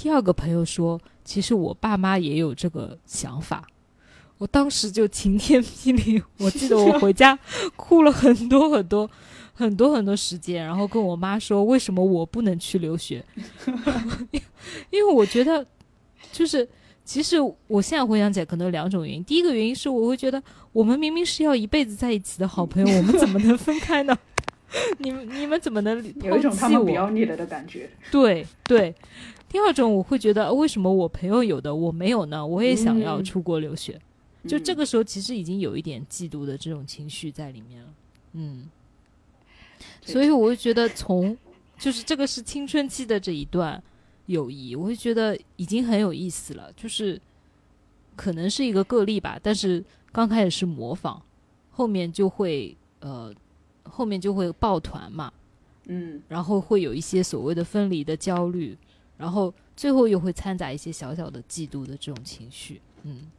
[0.00, 3.66] 第二个朋友说，其实我爸妈也有这个想法。
[4.38, 7.36] 我当时就晴天霹雳，我记得我回家
[7.74, 9.10] 哭了很多很多
[9.52, 13.24] 很多很多时间，然后跟我妈说，为什么我不能去留学？
[14.90, 15.66] 因为我觉得
[16.30, 16.66] 就是。
[17.04, 19.24] 其实我现在回想起来，可能有两种原因。
[19.24, 24.14] 第一个原因是，我会觉得我们明明是要一辈子在一起的好朋友，我们怎么能分开呢？
[25.00, 27.88] 你们你们怎么能有一种他们不要你了的感觉。
[28.10, 28.94] 对对。
[29.48, 32.46] 第二种，我会觉得呃为什么我朋友有的我没有呢？
[32.46, 34.00] 我也想要嗯出国留学。
[34.46, 37.88] 就这嗯个时候，其实已经有一点嫉妒的这种情绪在里面了。
[38.34, 38.68] 嗯，
[40.02, 41.36] 所以我就觉得从
[41.78, 43.82] 就是这个是青春期的这一段
[44.26, 46.72] 友谊，我会觉得已经很有意思了。
[46.76, 47.20] 就是
[48.14, 51.20] 可能是一个个例吧，但是刚开始是模仿，
[51.70, 53.34] 后面就会呃
[53.84, 55.32] 后面就会抱团嘛，
[55.86, 58.76] 嗯，然后会有一些所谓的分离的焦虑，
[59.18, 62.80] 然后最后又会掺杂一些小小的嫉妒的这种情绪。
[63.02, 63.30] 嗯，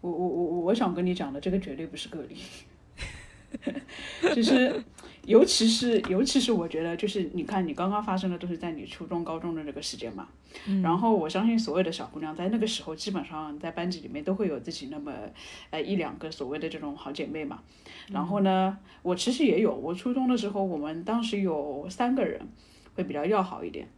[0.00, 2.36] 我我我我我想跟你讲的，这个绝对不是个例。
[4.34, 4.84] 就是，
[5.24, 10.28] 尤其是尤其是我觉得，就是你看，你刚刚发生的都是在你初中、高中的这个时间嘛。
[10.66, 15.12] 嗯然后我相信所有的小姑娘在那个时候，基本上在班级里面都会有自己那么
[15.70, 17.60] 呃一两个所谓的这种好姐妹嘛。
[18.10, 22.46] 然后呢，我其实也有，我初中的时候，我们当时有三个人
[22.94, 23.88] 会比较要好一点。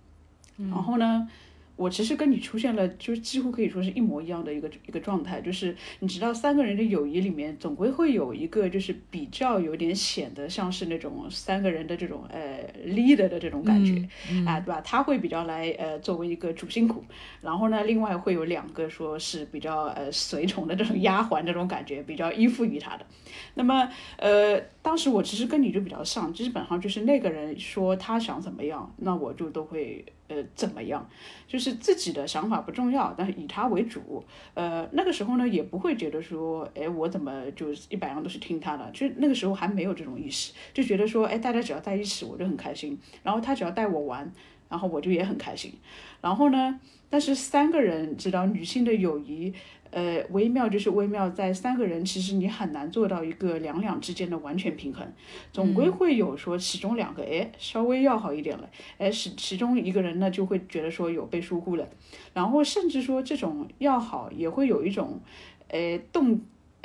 [0.69, 1.29] 然后呢，
[1.77, 14.07] 我其实跟你出现了，就几乎可以说是一模一样的一个一个状态，就是你知道，三个人的友谊里面，总归会有一个就是比较有点显得像是那种三个人的这种呃 leader 的这种感觉。
[14.31, 14.83] 嗯啊，对吧？
[14.83, 17.03] 他会比较来呃作为一个主心骨，
[17.41, 23.07] 然后呢，另外会有两个说是比较呃随从的这种丫鬟这种感觉，比较依附于他的。
[23.55, 31.07] 那么呃，当时我其实跟你就比较像，基本上就是那个人说他想怎么样，那我就都会呃怎么样，
[31.47, 34.25] 就是自己的想法不重要，但是以他为主。
[34.55, 44.33] 呃，那个时候呢也不会觉得说，哎，我怎么就是一百样都是听他的，就那个时候还没有这种意识，就觉得说，哎，大家只要在一起我就很开心，然后他只要带我玩。
[44.71, 45.73] 然后我就也很开心。
[46.21, 49.53] 然后呢，但是三个人知道女性的友谊，
[49.91, 55.07] 呃，微妙就是微妙在三个人，其实你很难做到一个两两之间的完全平衡，
[55.53, 61.89] 总归会有说其中两个哎稍微要好一点了，哎是其中一个人呢就会觉得说有被疏忽了，
[62.35, 65.21] 然后甚至说这种要好也会有一种，
[65.69, 66.41] 呃动。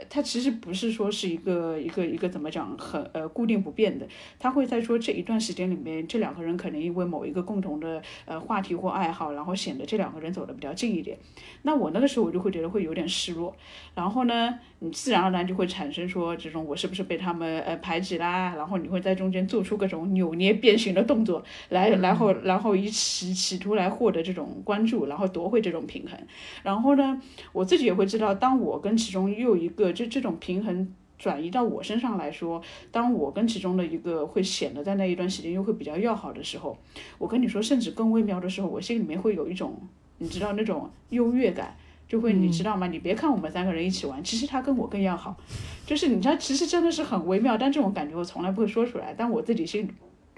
[0.10, 11.18] 它其实不是说是一个一个一个怎么讲很呃固定不变的，他会在说这一段时间里面，这两个人可能因为某一个共同的呃话题或爱好，然后显得这两个人走得比较近一点。
[11.64, 13.56] 那我那个时候我就会觉得会有点失落，
[13.94, 26.20] 然后呢，你自然而然就会产生说这种我是不是被他们呃排挤啦，然后你会在中间做出各种扭捏变形的动作来，然后然后以企企图来获得这种关注，然后夺回这种平衡。
[26.64, 27.22] 然后呢，
[27.54, 30.94] 我自己也会知道，当我跟其中又一个这这种平衡。
[31.18, 36.78] 转移到我身上来说，当我跟其中的一个会显得在那一段时间又会比较要好的时候，
[37.18, 39.80] 我跟你说，甚至更微妙的时候，我心里面会有一种，
[40.18, 41.74] 你知道那种优越感，
[42.06, 42.88] 就会你知道吗？
[42.88, 45.38] 你别看我们三个人一起玩，其实他跟我更要好，
[45.86, 49.92] 就是你知道，其实真的是很微妙，但这种感觉我从来不会说出来，但我自己心里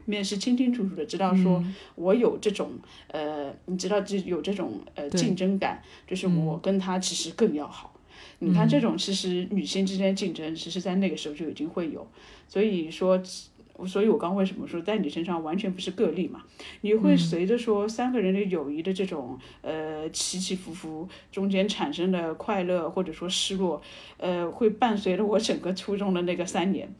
[0.05, 1.61] 面是清清楚楚的知道，说
[1.95, 2.69] 我有这种
[3.07, 7.95] 呃，你知道，这有这种呃竞争感，就是我跟他其实更要好。
[8.39, 12.05] 你看，这种其实女性之间竞争，其实在那个时候就已经会有，
[12.47, 13.19] 所以说，
[13.85, 16.43] 所以我刚为什么说在你身上完全不是个例嘛？
[16.81, 23.81] 你会随着说三个人的友谊的这种呃起起伏伏，中间产生的快乐或者说失落，
[24.17, 26.93] 呃，会伴随着我整个初中的那个三年。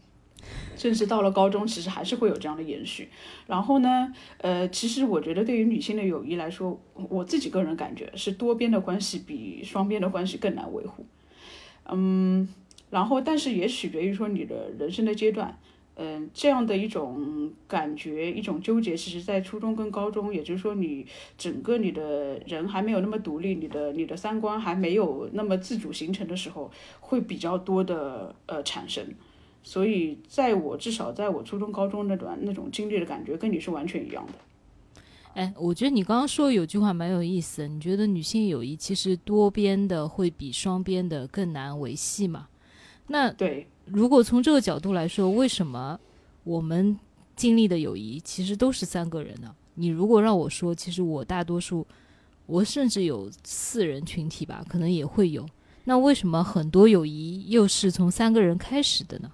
[0.78, 3.10] 甚至到了高中，其实还是会有这样的延续。
[3.47, 11.06] 然后呢，呃，其实我觉得对于女性的友谊来说，我自己个人感觉是多边的关系比双边的关系更难维护。
[11.89, 12.47] 嗯，
[12.89, 15.58] 然后但是也取决于说你的人生的阶段。
[16.00, 21.04] 嗯，这样的一种感觉，一种纠结，其实，在初中跟高中，也就是说，你
[21.39, 26.69] 整个你的人还没有那么独立，你的你的三观还没有那么自主形成的时候，
[27.00, 29.04] 会比较多的呃产生。
[29.63, 34.34] 所以，在我至少在我初中、高中那段那种经历的感觉，跟你是完全一样的。
[35.38, 42.47] 哎，我觉得你刚刚说有句话蛮有意思，你觉得女性友谊其实多边的会比双边的更难维系嘛？
[43.06, 43.67] 那对。
[43.86, 46.00] 如果从这个角度来说，为什么
[46.43, 46.97] 我们
[47.36, 49.54] 经历的友谊其实都是三个人呢？
[49.76, 51.86] 你如果让我说，其实我大多数，
[52.47, 55.47] 我甚至有四人群体吧，可能也会有。
[55.84, 59.32] 那为什么很多友谊又是从三个人开始的呢？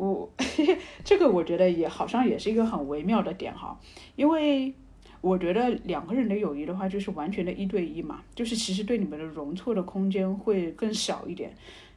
[0.00, 0.30] 我
[1.04, 3.78] 这个我觉得也好像也是一个很微妙的点哈，
[4.16, 4.72] 因为
[5.20, 11.52] 我觉得两个人的友谊的话，就是完全的一对一嘛，就是其实对你们的容错的空间会更小一点。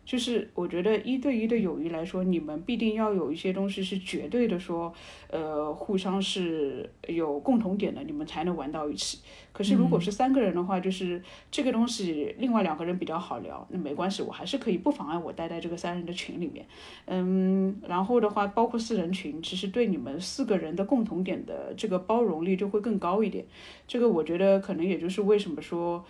[0.06, 4.94] 就是我觉得一对一的友谊来说，你们必定要有一些东西是绝对的，说，
[5.30, 9.20] 呃，互相是有共同点的，你们才能玩到一起。
[9.54, 16.66] 可是如果是三个人的话，就是这个东西另外两个人比较好聊，那没关系，我还是可以不妨碍我待在这个三人的群里面。
[17.06, 23.46] 嗯，然后的话，包括四人群，其实对你们四个人的共同点的这个包容力就会更高一点。
[23.88, 26.04] 这个我觉得可能也就是为什么说。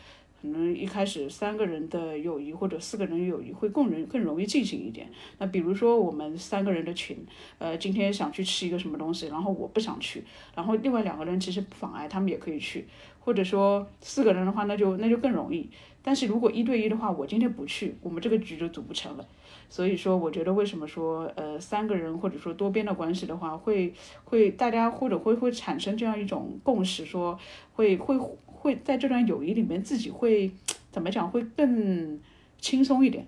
[0.44, 5.10] 可能一开始三个人的友谊或者四个人友谊会更容更容易进行一点。
[5.38, 7.18] 那比如说我们三个人的群，
[7.60, 10.22] 呃，今天想去吃一个什么东西，然后我不想去，
[10.54, 12.86] 然后另外两个人其实不妨碍，他们也可以去。
[13.22, 15.70] 或者说四个人的话，那就那就更容易。
[16.02, 19.26] 但是如果一对一的话，我今天不去，我们这个局就组不成了。
[19.70, 23.94] 所以说，我觉得为什么说呃三个人或者说多边的关系的话，会
[24.26, 27.40] 会大家或者会会产生这样一种共识，说
[27.72, 28.20] 会会。
[28.64, 30.50] 会在这段友谊里面，自己会
[30.90, 31.30] 怎么讲？
[31.30, 32.18] 会更
[32.62, 33.28] 轻松一点，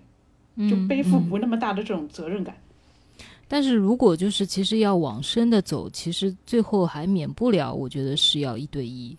[0.70, 2.56] 就背负不那么大的这种责任感。
[3.50, 9.14] 但是如果就是其实要往深的走，其实最后还免不了，我觉得是要一对一。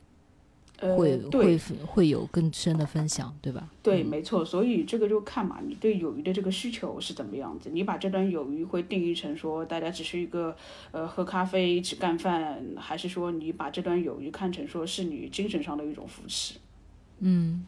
[0.79, 3.67] 会会会有更深的分享，对吧？
[3.83, 4.45] 对，没错。
[4.45, 7.71] 所以这个就看嘛，你对友谊的这个需求是怎么样子？
[7.73, 10.55] 你把这段友谊会定义成说，大家只是一个
[10.91, 16.57] 呃喝咖啡一起干饭，还是说你把这段友谊看成说是你精神上的一种扶持？
[17.21, 17.65] 嗯，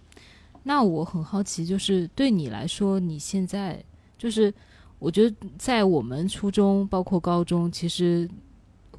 [0.65, 3.83] 那我很好奇，就是对你来说，你现在
[4.19, 4.53] 就是
[4.99, 8.29] 我觉得在我们初中包括高中，其实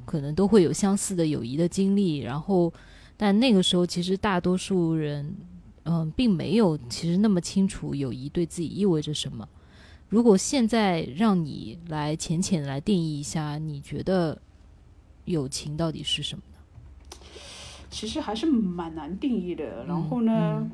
[0.04, 2.72] 可能都会有相似的友谊的经历，然后。
[3.22, 5.36] 但那个时候，其实大多数人，
[5.84, 9.46] 嗯，并没有其实那么清楚友谊对自己意味着什么。
[10.08, 14.40] 如果现在让你来浅浅来定义一下，你觉得
[15.26, 17.18] 友情到底是什么呢？
[17.90, 19.84] 其实还是蛮难定义的。
[19.84, 20.66] 然后呢，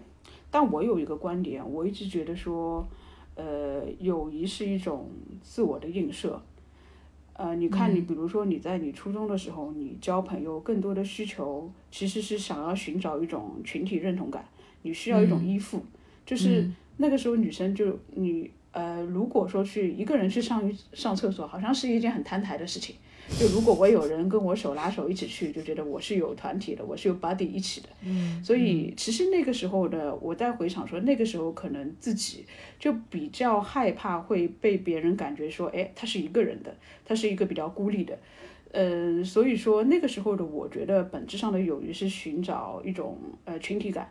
[0.49, 2.87] 但我有一个观点，我一直觉得说，
[3.35, 5.11] 呃，友谊是一种
[5.43, 6.41] 自我的映射。
[7.39, 14.43] 呃，你看，你比如说你在你初中的时候，你交朋友更多的需求其实是想要寻找一种群体认同感，
[14.83, 15.85] 你需要一种依附，
[16.25, 22.97] 就是那个时候女生就你呃，如果说去一个人去上上厕所，好像是一件很摊台的事情。
[23.39, 27.89] 就如果我有人跟我手拉手一起去，就觉得我是有团体的，我是有 buddy 一起的。
[28.05, 32.47] 嗯，所以其实那个时候的我再回想说，那个时候可能自己
[32.79, 38.17] 就比较害怕会被别人感觉说，哎，他是一个人的，他是一个比较孤立的。
[38.73, 44.11] 呃，所以说那个时候的我觉得本质上的友谊是寻找一种呃群体感。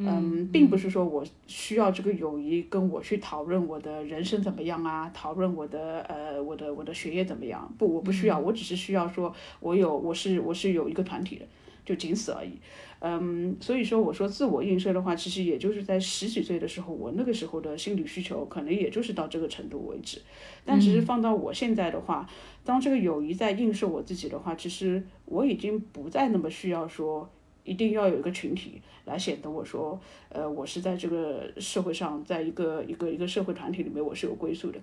[0.00, 7.68] 嗯，并不是说我需要这个友谊跟我去讨论我的人生怎么样啊，讨论我的呃我的我的学业怎么样？
[7.76, 11.44] 不，我不需要，我只是需要说我有我是我是有一个团体的，
[11.84, 12.52] 就仅此而已。
[13.00, 20.20] 嗯，所以说我说自我映射的话，其实也就是在十几岁的时候，我那个时候的心理需求可能也就是到这个程度为止。
[20.64, 22.24] 但其实放到我现在的话，
[22.64, 27.28] 当这个友谊在映射我自己的话，其实我已经不再那么需要说。
[27.68, 30.00] 一定要有一个群体来显得我说，
[30.30, 34.78] 呃，我是在这个社会上，在一个一个一个社会团体里面，我是有归宿的。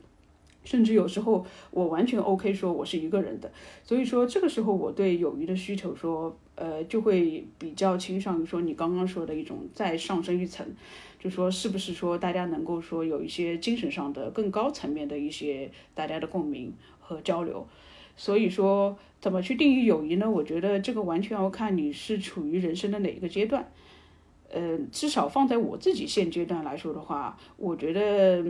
[0.64, 3.52] 甚至有时候我完全 OK 说我是一个人的。
[3.84, 10.66] 所以说这个时候我对友谊的需求说，呃，就会比较倾向于说你刚刚说的一种再上升一层，
[11.20, 17.68] 就说是不是说大家能够说有一些精神上的更高层面的一些大家的共鸣和交流。
[18.18, 20.30] 所以说，怎么去定义友谊呢？
[20.30, 23.68] 我觉得这个完全要看你是处于人生的哪一个阶段。
[24.54, 28.46] 呃，至少放在我自己现阶段来说的话，我觉得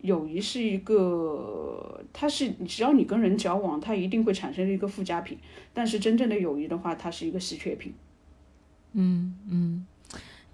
[0.00, 5.38] 友谊是一个，它是只要你跟人交往，它一定会产生一个附加品。
[5.72, 7.94] 但是真正的友谊的话，它是一个稀缺品。
[8.94, 9.86] 嗯嗯，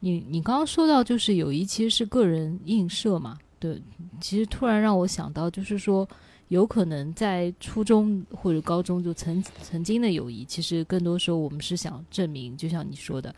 [0.00, 3.38] 你你刚刚说到就是友谊其实是个人映射嘛？
[3.58, 3.80] 对，
[4.20, 6.06] 其实突然让我想到，就是说
[6.48, 13.34] 有可能在初中或者高中就曾曾经的友谊，其实更多时候我们是想证明，就像你说的，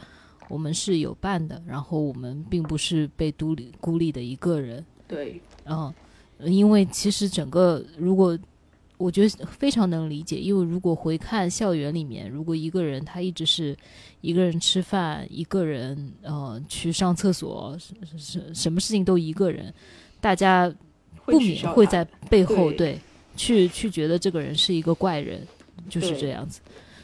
[0.48, 4.84] 我们是有伴的，然后我们并不是被独立孤立的一个人。
[5.06, 5.92] 对，嗯，
[6.40, 8.38] 因为其实整个如果
[8.98, 13.74] 我觉得非常能理解，因为如果回看校园里面，如果一个人他一直是
[14.20, 17.74] 一个人吃饭，一个人呃去上厕所，
[18.18, 19.72] 什什么事情都一个人，
[20.20, 20.70] 大家
[21.32, 22.98] 不免会在背后对
[23.36, 25.46] 去去觉得这个人是一个怪人，
[25.88, 26.60] 就是这样子。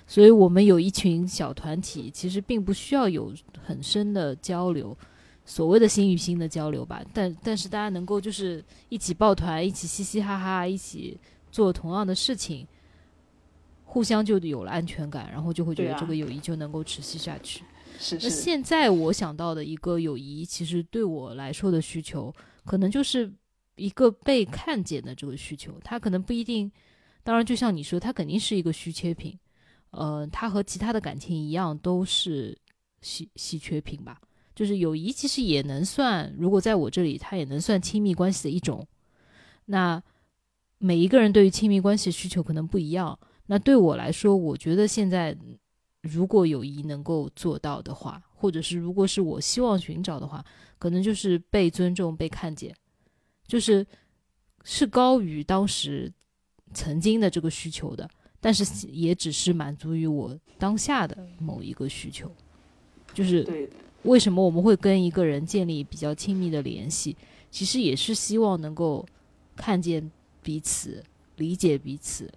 [0.07, 3.33] 所以我们有一群小团体，其实并不需要有
[3.65, 4.97] 很深的交流。
[5.47, 11.19] 所谓的心与心的交流吧，但但是大家能够就是一起抱团，一起嘻嘻哈哈，一起
[11.53, 12.67] 做同样的事情，
[13.85, 17.63] 互相就有了安全感，然后就会觉得这个友谊就能够持续下去。
[17.99, 23.31] 是那现在我想到的一个友谊，其实对我来说的需求，可能就是
[23.77, 25.79] 一个被看见的这个需求。
[25.83, 26.71] 它可能不一定，
[27.23, 29.39] 当然就像你说，它肯定是一个稀缺品。
[29.91, 32.57] 呃，它和其他的感情一样，都是
[33.01, 34.21] 稀稀缺品吧。
[34.55, 38.87] 就是友谊其实也能算，如果在我这里，它也能算亲密关系的一种。
[39.67, 40.03] 那
[40.79, 43.19] 每一个人对于亲密关系的需求可能不一样。
[43.47, 45.37] 那对我来说，我觉得现在
[46.03, 50.45] 如果友谊能够做到的话，或者是如果是我希望寻找的话，
[50.79, 52.75] 可能就是被尊重、被看见，
[53.47, 53.87] 就是
[54.63, 56.13] 是高于当时
[56.73, 58.09] 曾经的这个需求的，
[58.41, 62.31] 但是也只是满足于我当下的某一个需求，
[63.13, 63.69] 就是。
[64.05, 67.17] 为什么我们会跟一个人建立比较亲密的联系？
[67.51, 69.03] 其实也是希望能够
[69.57, 71.03] 看见彼此、
[71.37, 72.31] 理解彼此。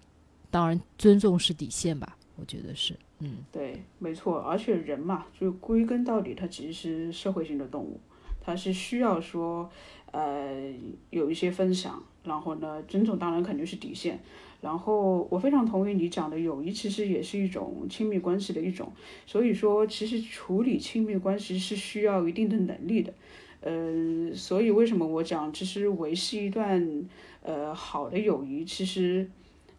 [0.50, 2.16] 当然，尊重是底线吧？
[2.36, 2.98] 我觉得是。
[3.18, 4.38] 嗯，对，没错。
[4.38, 8.00] 而且人嘛，就归根到底，它其实是社会性的动物，
[8.40, 9.70] 它是需要说，
[10.12, 10.72] 呃，
[11.10, 12.02] 有一些分享。
[12.24, 14.18] 然后呢，尊重当然肯定是底线。
[14.60, 18.92] 然后我非常同意你讲的，友谊其实也是一种亲密关系的一种。
[19.24, 23.14] 所以说，其实处理亲密关系是需要一定的能力的。
[23.60, 27.04] 呃，所以为什么我讲，其实维系一段
[27.42, 29.30] 呃好的友谊，其实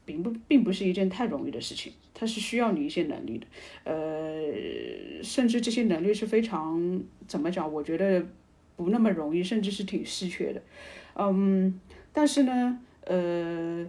[0.06, 3.46] 并不并不是一件太容易的事情，它是需要你一些能力的。
[3.84, 7.72] 呃，甚至这些能力是非常怎么讲？
[7.72, 8.26] 我觉得
[8.80, 10.62] 不那么容易，甚至是挺稀缺的。
[11.16, 11.80] 嗯，
[12.14, 13.86] 但是呢，呃。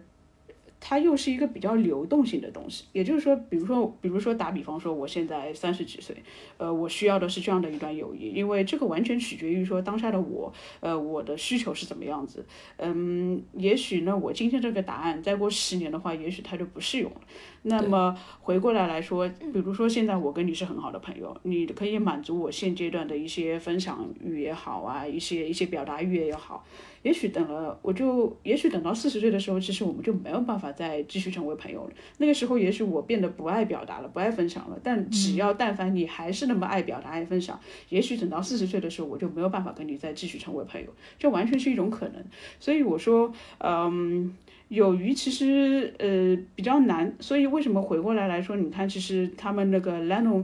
[0.82, 6.16] 它又是一个比较流动性的东西，也就是说，比如说，比如说打比方说，我现在三十几岁，
[6.56, 12.46] 呃，我需要的是这样的一段友谊，因为这个完全取决于说当下的我，呃，我的需求是怎么样子，
[12.78, 17.20] 嗯，也许呢，我今天这个答案再过十年的话，也许它就不适用了。
[17.62, 26.64] 那么回过来来说，比如说现在我跟你是很好的朋友，你可以满足我现阶段的一些分享欲也好啊，一些一些表达欲也好。
[27.02, 31.90] 也许等了，我就也许等到四十岁的时候，其实我们就没有办法再继续成为朋友了。
[32.18, 34.78] 那个时候，也许我变得不爱表达了，不爱分享了。
[34.82, 37.58] 但只要但凡你还是那么爱表达、爱分享，
[37.88, 40.88] 也许等到四十岁的时候，我就没有办法跟你再继续成为朋友。
[41.18, 42.22] 这完全是一种可能。
[42.58, 44.36] 所以我说，嗯，
[44.70, 47.14] 友谊其实呃比较难。
[47.20, 50.42] 所以为什么回过来来说，你看，其实他们那个 Leno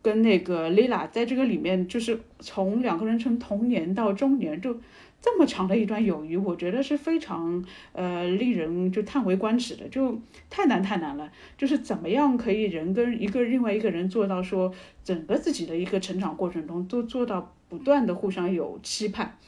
[0.00, 4.80] 跟那个 Lila 在这个里面，就是从两个人从童年到中年就。
[5.24, 10.20] 这么长的一段友谊，我觉得是非常呃令人就叹为观止的，就
[10.50, 11.32] 太难太难了。
[11.56, 14.70] 就是怎么样可以人跟一个另外一个人做到说，
[15.02, 19.38] 整个自己的一个成长过程中都做到不断的互相有期盼，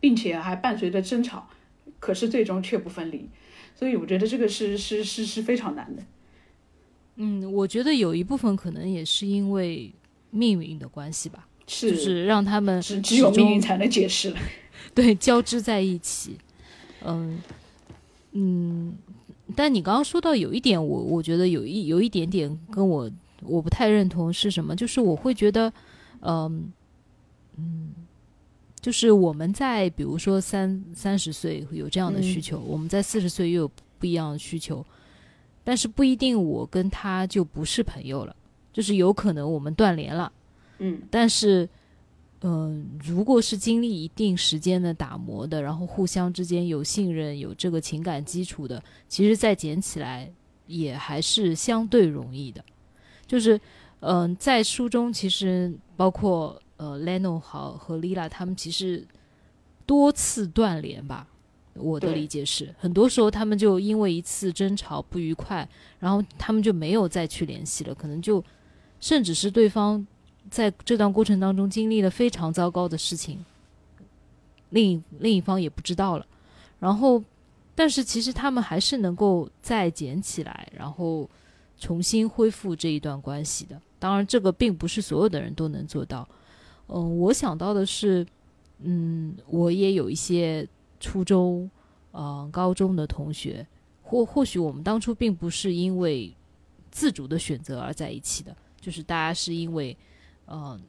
[0.00, 1.48] 并且还伴随着争吵，
[1.98, 3.28] 可是最终却不分离。
[3.74, 6.02] 所以我觉得这个是是是是非常难的。
[7.16, 9.92] 嗯，我觉得有一部分可能也是因为
[10.30, 14.38] 命运的关系吧，是就是让他们只只有命运才能解释了。
[14.94, 16.36] 对，交织在一起，
[17.04, 17.40] 嗯
[18.32, 18.96] 嗯，
[19.56, 23.10] 但你刚刚说到有一点，我我觉得有一有一点点跟我
[23.42, 25.72] 我不太认同是什么，就是我会觉得，
[26.20, 26.72] 嗯
[27.56, 27.90] 嗯，
[28.80, 34.84] 就是我们在比如说三三十岁有这样的需求，我们在四十岁又有不一样的需求，
[35.64, 38.34] 但是不一定我跟他就不是朋友了，
[38.72, 40.32] 就是有可能我们断联了，
[40.78, 41.68] 嗯，但是。
[42.42, 50.30] 嗯，如果是经历一定时间的打磨的，然后互相之间有信任、有这个情感基础的，其实再捡起来
[50.68, 52.64] 也还是相对容易的。
[53.26, 53.60] 就是，
[53.98, 59.06] 嗯，在书中其实包括呃，Leno 好和 Lila 他们其实
[59.84, 61.28] 多次断联吧，
[61.74, 65.68] 我的理解是，很多时候他们就因为一次争吵不愉快，
[65.98, 68.42] 然后他们就没有再去联系了，可能就
[69.00, 70.06] 甚至是对方
[70.50, 73.44] 在这段过程当中经历了非常糟糕的事情，
[74.70, 76.26] 另一另一方也不知道了，
[76.78, 77.22] 然后
[77.74, 81.28] 但是其实他们还是能够再捡起来，然后
[81.78, 83.80] 重新恢复这一段关系的。
[83.98, 86.28] 当然，这个并不是所有的人都能做到。
[86.88, 88.26] 嗯，我想到的是，
[88.80, 90.66] 嗯，我也有一些
[90.98, 91.70] 初中、
[92.12, 93.66] 呃高中的同学，
[94.02, 96.34] 或或许我们当初并不是因为
[96.90, 99.96] 自主的选择而在一起的，就是大家是因为，
[100.46, 100.80] 呃，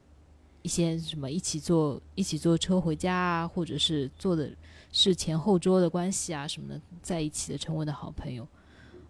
[0.62, 4.50] 一些什么一起坐一起坐车回家啊，或者是坐的
[4.92, 8.48] 是前后桌的关系啊什么的，在一起的成为的好朋友。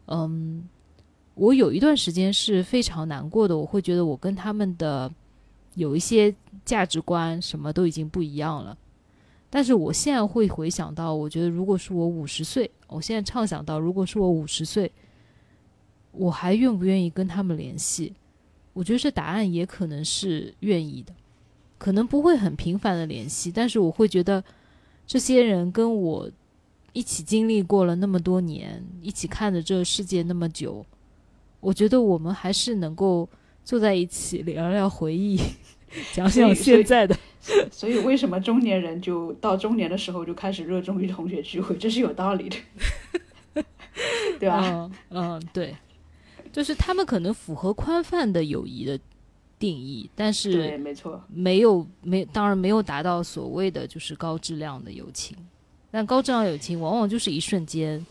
[0.08, 0.68] 嗯，
[1.36, 5.12] 我有一段时间是非常难过的，我会觉得我跟他们的
[5.76, 6.34] 有一些
[6.66, 8.78] 价值观什么都已经不一样了。
[9.50, 14.92] 但是我现在会回想到，我觉得如果是我五十岁，我现在畅想到，如果是我五十岁，
[16.12, 18.14] 我还愿不愿意跟他们联系？
[18.74, 21.14] 我觉得这答案也可能是愿意的，
[21.80, 24.44] 可能不会很频繁的联系，但是我会觉得
[25.08, 26.30] 这些人跟我
[26.94, 30.86] 一起经历过了那么多年，一起看着这个世界那么久，
[31.60, 33.28] 我觉得我们还是能够
[33.64, 35.38] 坐在一起聊聊回忆，
[36.14, 37.18] 讲讲现在的。
[37.72, 42.58] 所以为什么中年人就到中年的时候就开始热衷于同学聚会，这是有道理的，
[44.40, 44.62] 对吧？
[44.70, 45.76] 嗯嗯，对，
[46.52, 49.00] 就是他们可能符合宽泛的友谊的
[49.58, 55.36] 定义，但是对，是没错，没有没当然没有达到所谓的就是高质量的友情。
[55.90, 58.06] 但高质量友情往往就是一瞬间，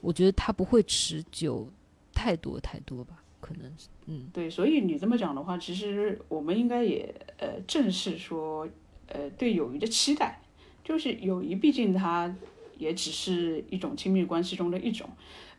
[0.00, 1.66] 我觉得它不会持久
[2.12, 8.68] 太多太多吧，可能是嗯对，所以你这么讲的话，其实我们应该也呃正视说，
[9.08, 10.40] 呃对友谊的期待，
[10.84, 12.34] 就是友谊毕竟它
[12.78, 15.08] 也只是一种亲密关系中的一种，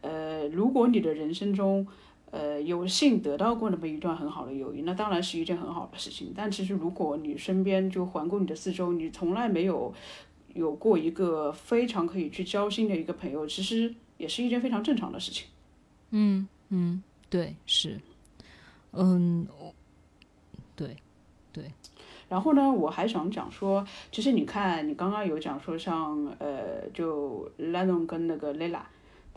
[0.01, 1.85] 呃，如果你的人生中
[2.31, 6.31] 呃有幸得到过那么一段很好的友谊，那当然是一件很好的事情。
[6.35, 9.93] 但其实如果你身边就环顾你的四周，你从来没有
[10.53, 15.47] 有过一个非常可以去交心的一个朋友，其实也是一件非常正常的事情。
[16.11, 17.99] 嗯嗯，对是，
[18.93, 19.47] 嗯，
[20.75, 20.97] 对
[21.51, 21.71] 对。
[22.29, 28.81] 然后呢，我还想讲说，其实你看，你刚刚有讲说像呃，就 leno 跟那个 Lela，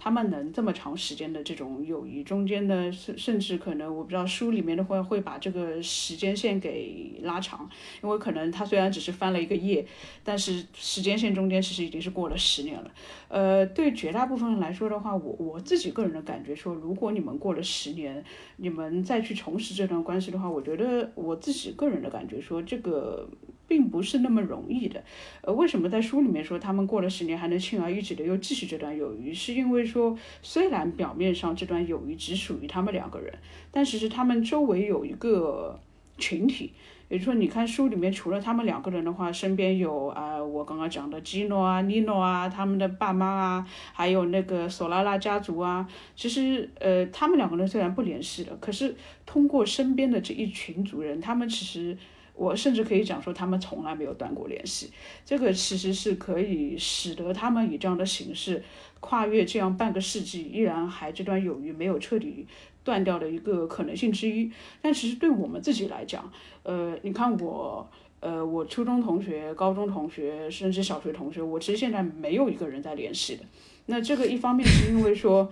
[0.03, 7.69] 他们能这么长时间的这种友谊，中间呢，甚甚至可能我不知道书里面的会会把这个时间线给拉长，
[8.03, 9.87] 因为可能他虽然只是翻了一个页，
[10.25, 12.91] 但是时间线中间其实已经是过了十年了。
[13.29, 18.25] 呃，对绝大部分人来说的话，我我自己个人的感觉说，如果你们过了十年，
[18.57, 23.29] 你们再去重拾这段关系的话，我觉得我自己个人的感觉说，这个
[23.71, 25.01] 并不是那么容易的。
[25.43, 29.33] 呃，为什么在书里面说他们过了十年还能轻而易举的又继续这段友谊？
[29.33, 33.33] 是因为说，虽然表面上这段友谊只属于他们两个人，
[33.71, 35.79] 但其实他们周围有一个
[36.19, 36.73] 群体。
[37.09, 45.85] 也就是说，你看书里面除了他们两个人的话，身边有啊、我刚刚讲的基诺啊、尼诺啊，他们的爸妈啊，还有那个索拉拉家族啊。
[46.15, 48.95] 其实，呃，他们两个人虽然不联系了，可是
[49.27, 51.99] 通过身边的这一群族人，他们其实，
[52.41, 54.91] 我甚至可以讲说，他们从来没有断过联系。
[55.27, 58.65] 这个其实是可以使得他们以这样的形式
[58.99, 62.47] 跨越这样半个世纪，依然还这段友谊没有彻底
[62.83, 64.51] 断掉的一个可能性之一。
[64.81, 66.33] 但其实对我们自己来讲，
[66.63, 67.87] 呃，你看我。
[68.23, 73.43] 呃，我初中同学、高中同学，甚至小学同学，我其实现在没有一个人在联系的。
[73.87, 75.51] 那这个一方面是因为说，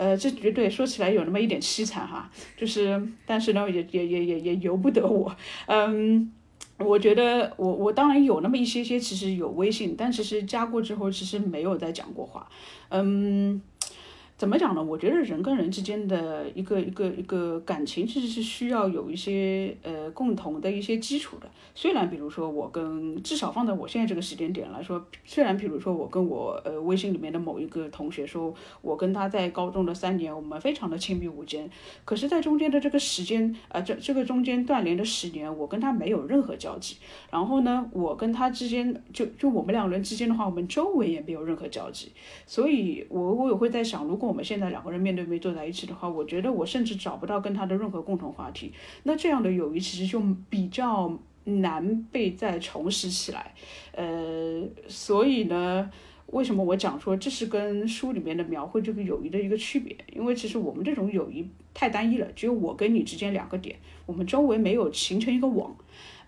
[0.00, 5.36] 呃，这绝对说起来有那么一点凄惨哈，就是，但是呢，也也也也也由不得我，
[5.66, 6.32] 嗯。
[6.78, 12.48] 我觉得我我当然有那么一些些，其实有微信，但其实加过之后，其实没有再讲过话。
[12.88, 13.60] 嗯，
[14.40, 14.82] 怎么讲呢？
[14.82, 21.46] 我觉得人跟人之间的一个一个一个感情，其实是需要有一些呃共同的一些基础的。
[21.74, 31.68] 虽然比如说我跟至少放在我现在这个时间点来说，虽然比如说我跟我呃微信里面的某一个同学说，我跟他在高中的三年，我们非常的亲密无间，
[32.06, 36.96] 可是，在中间的这个时间，呃，这这个中间断联的十年，我跟他没有任何交集。
[37.30, 42.10] 然后呢，我跟他之间，就就我们两个人之间的话，我们周围也没有任何交集。
[42.46, 48.72] 所以我我也会在想，如果我们现在两个人面对面坐在一起的话，我觉得我甚至找不到跟他的任何共同话题。
[49.02, 53.52] 那这样的友谊其实就比较难被再重拾起来。
[53.92, 55.90] 呃，所以呢。
[56.32, 59.96] 为什么我讲说这是跟书里面的描绘这个友谊的一个区别？
[60.14, 63.76] 因为其实我们这种友谊太单一了，只有我跟你之间两个点，
[64.06, 65.76] 我们周围没有形成一个网。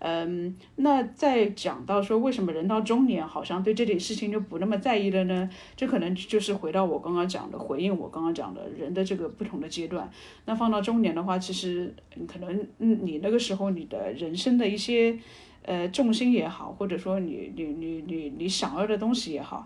[0.05, 5.49] 嗯，那再讲到说为什么人到中年好像对这点事情就不那么在意了呢？
[5.77, 10.11] 这可能就是回到我刚刚讲的，回应我刚刚讲的人的这个不同的阶段。
[10.43, 11.95] 那放到中年的话，其实
[12.27, 15.17] 可能你那个时候你的人生的一些
[15.61, 19.65] 呃重心也好，或者说你你你你你想要的东西也好。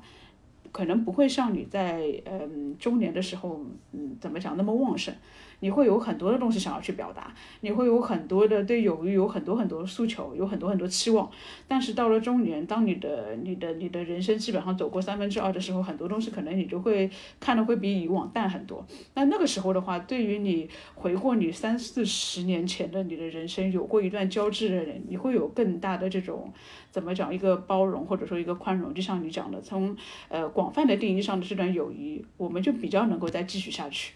[0.69, 3.59] 可能不会像你在嗯中年的时候，
[3.93, 5.15] 嗯怎么讲那么旺盛，
[5.59, 11.29] 你会有很多的东西想要去表达，你会有很多的对友谊有很多很多诉求，有很多很多期望。
[11.67, 18.85] 但是到了中年，当你的你的你的人生基本上走过三分之二的时候，很多东西可能你就会看的会比以往淡很多。
[19.15, 26.53] 那那个时候的话，对于你回过你三四十年前的你的人生，有过一段交织的人，你会有更大的这种。
[26.89, 29.95] 怎么讲一个包容或者说一个宽容，就像你讲的，从
[30.29, 34.13] 呃广泛的定义上的这段友谊，我们就比较能够再继续下去。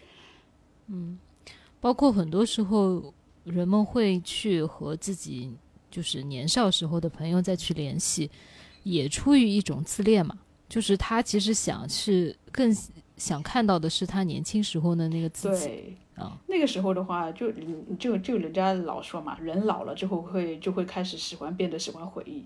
[0.88, 1.16] 嗯，
[1.82, 3.12] 包括很多时候
[3.42, 5.52] 人们会去和自己
[5.90, 8.30] 就是年少时候的朋友再去联系，
[8.84, 12.72] 也出于一种自恋嘛，就是他其实想是更
[13.16, 15.96] 想看到的是他年轻时候的那个自己。
[16.14, 17.50] 啊，那个时候的话，就
[17.98, 22.44] 就就人家老说嘛，人老了之后会就会开始喜欢变得喜欢回忆。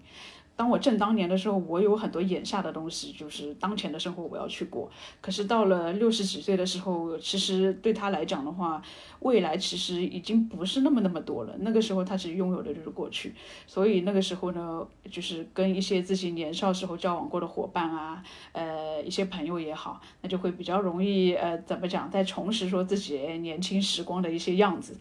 [0.57, 4.91] 当我正当年的时候，我有很多眼下的东西，就是当前的生活我要去过。
[5.21, 8.83] 可是到了六十几岁的时候，其实对他来讲的话，
[9.21, 11.55] 未来其实已经不是那么那么多了。
[11.61, 13.35] 那个时候他只拥有的就是过去，
[13.67, 24.97] 所以那个时候呢，就是跟一些自己年少时候交往过的伙伴啊，呃，一些朋友也好，那就会比较容易，呃，怎么讲，再重拾说自己年轻时光的一些样子。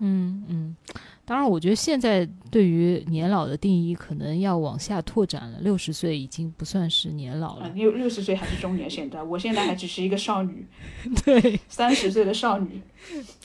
[0.00, 0.76] 嗯嗯。
[1.32, 5.60] 当然，我觉得现在对于年老的定义可能要往下拓展了。
[5.60, 8.90] 六十岁已经不算是年老了，六六十岁还是中年。
[8.90, 10.66] 现在，我现在还只是一个少女，
[11.24, 12.82] 对，三十岁的少女。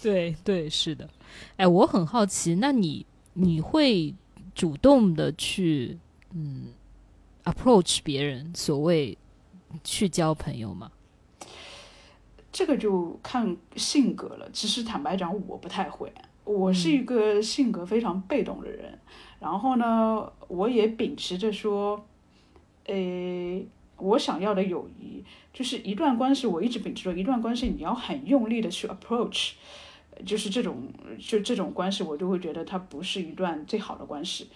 [0.02, 1.10] 对对，是的。
[1.56, 4.14] 哎，我很好奇，那你你会
[4.54, 5.98] 主动的去
[6.34, 6.66] 嗯
[7.46, 9.18] approach 别人，所谓
[9.82, 10.92] 去交朋友吗？
[12.52, 14.50] 这个就看性格了。
[14.52, 16.12] 其实坦白讲，我不太会。
[16.48, 18.98] 我是一个性格非常被动的人，
[19.42, 22.06] 然后呢，我也秉持着说，
[22.86, 23.62] 呃，
[23.98, 25.22] 我想要的友谊
[25.52, 29.52] 就是一段关系，我一直秉持着一段关系，你要很用力的去 approach，
[30.26, 30.88] 就是这种
[31.20, 34.48] 就这种关系，我就会觉得它不是一段最好的关系，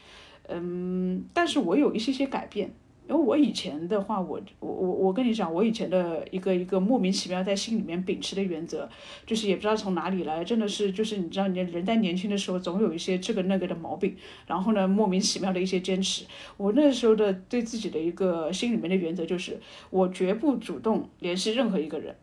[0.48, 2.72] 嗯，但是我有一些些改变。
[3.10, 8.88] 因为我以前的话，我我我我跟你讲，我以前的一个一个莫名其妙在心里面秉持的原则，
[9.26, 14.16] 就是也不知道从哪里来，真的是就是你知道，你人在年轻的时候总有一些这个那个的毛病，
[14.48, 16.26] 然后呢，莫名其妙的一些坚持。
[16.56, 22.16] 我那时候的对自己的一个心里面的原则就是，我绝不主动联系任何一个人。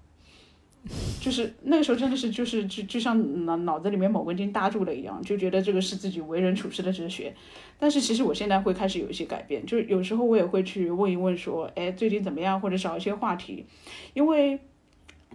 [1.21, 7.35] 就是那个时候，真的是就是就就像脑脑子里面某根筋搭住了一样，就觉得这个是自己为人处事的哲学。
[7.79, 13.67] 但是其实我现在会开始有一些改变，就是有时候我也会去问一问说，哎，最近怎么样，或者找一些话题。
[14.15, 14.59] 因为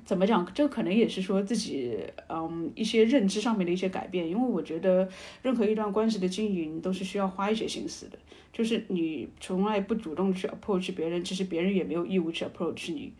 [0.05, 1.97] 怎么讲，这可能也是说自己
[2.29, 4.27] 嗯一些认知上面的一些改变。
[4.27, 5.07] 因为我觉得
[5.43, 8.17] 任何一段关系的经营都是需要花一些心思的，
[8.51, 13.13] 就是你从来不主动去 approach 别人，其实别人也没有义务去 approach 你。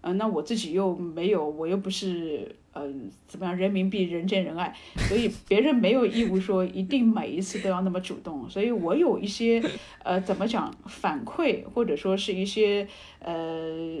[0.00, 3.56] 嗯，那我自己又没有，我又不是，嗯，怎么样？
[3.56, 4.72] 人民币人见人爱，
[5.08, 8.48] 所以别人没有义务说一定每一次都要那么主动。
[8.48, 9.60] 所以我有一些，
[10.04, 12.86] 呃，怎么讲反馈，或者说是一些，
[13.18, 14.00] 呃，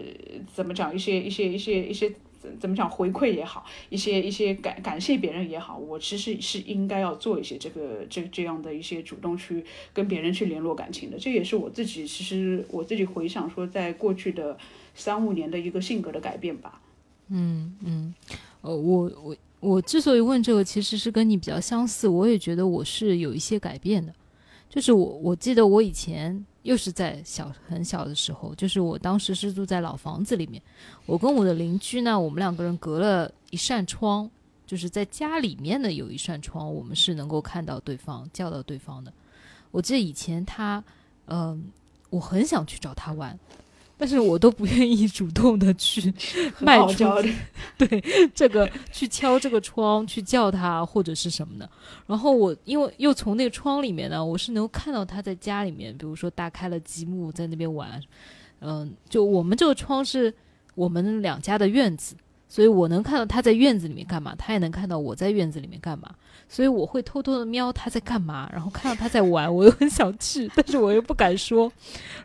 [0.54, 2.12] 怎么讲一些一些一些一些
[2.60, 11.18] 怎么讲回馈也好，一些一些感感谢别人也好，我其实是应该要做一些这个这这样的一些主动去跟别人去联络感情的。
[11.18, 14.56] 这也是我自己，其实我自己回想说，在过去的。
[14.98, 16.80] 三五年的一个性格的改变吧。
[17.28, 18.14] 嗯嗯，
[18.62, 22.08] 呃，我我我之所以问这个，其实是跟你比较相似。
[22.08, 24.12] 我也觉得我是有一些改变的。
[24.68, 30.62] 就是我我记得我以前又是在小很小的时候，就是我当时是住在老房子里面，
[31.06, 34.30] 我跟我的邻居呢，我们两个人隔了一扇窗，
[34.66, 39.10] 就是在家里面的有一扇窗，我们是能够看到对方叫到对方的。
[39.70, 40.84] 我记得以前他，
[41.28, 41.64] 嗯，
[42.10, 43.38] 我很想去找他玩。
[43.98, 46.14] 但是我都不愿意主动 的去
[46.60, 47.04] 迈出，
[47.76, 51.68] 对这个去敲这个窗去叫他或者是什么的。
[52.06, 58.00] 然后我因为又从那个窗里面呢，我是能够看到他在家里面，比如说打开了积木在那边玩。
[58.60, 60.32] 嗯，就我们这个窗是
[60.74, 62.14] 我们两家的院子，
[62.50, 66.08] 所以我能看到他在院子里面干嘛，他也能看到我在院子里面干嘛，
[66.48, 71.70] 所以我会偷偷的瞄他在干嘛，然后看到他在玩，我又很想去， 但是我又不敢说。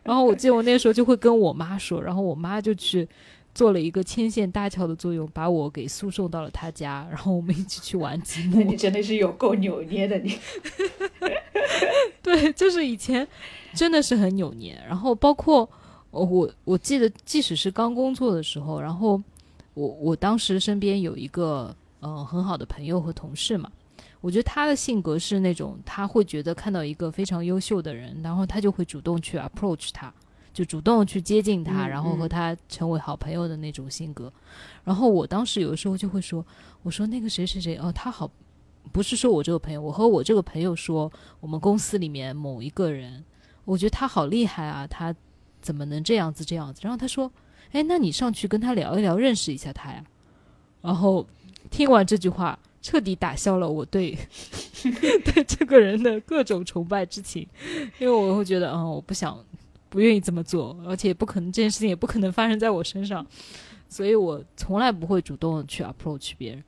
[0.02, 3.06] 然后我记得我那时候就会跟我妈说，然后我妈就去
[3.54, 8.62] 做了一个牵线搭桥的作用，把我给输送到了他家，然后我们一起去玩积木。
[8.64, 10.38] 你真的是有够扭捏的你。
[12.22, 13.28] 对，就是以前
[13.74, 15.68] 真的是很扭捏，然后包括
[16.10, 19.22] 我我记得，即使是刚工作的时候，然后。
[19.74, 23.70] 我我当时身边有一个呃很好的朋友和同事嘛，
[24.20, 30.14] 我觉得他的性格是那种他会觉得看到一个非常优秀的人，然后他就会主动去 approach 他，
[30.52, 34.32] 就主动去接近他，然后和他成为好朋友的那种性格。
[34.84, 36.46] 然后我当时有的时候就会说，
[36.82, 38.30] 我说那个谁谁谁哦，他好，
[38.92, 41.10] 不是说我这个朋友，我和我这个朋友说，
[41.40, 43.24] 我们公司里面某一个人，
[43.64, 45.12] 我觉得他好厉害啊，他
[45.60, 46.80] 怎么能这样子这样子？
[46.84, 47.32] 然后他说。
[47.74, 50.04] 哎，那你上去跟他聊一聊，认识一下他呀。
[50.80, 51.26] 然后
[51.72, 54.16] 听完这句话，彻底打消了我对
[55.24, 57.44] 对这个人的各种崇拜之情，
[57.98, 59.44] 因为我会觉得，嗯，我不想，
[59.88, 63.26] 不愿意这么做，而且不可能，这件事情也不可能发生在我身上，
[63.88, 66.62] 所以我从来不会主动去 approach 别人。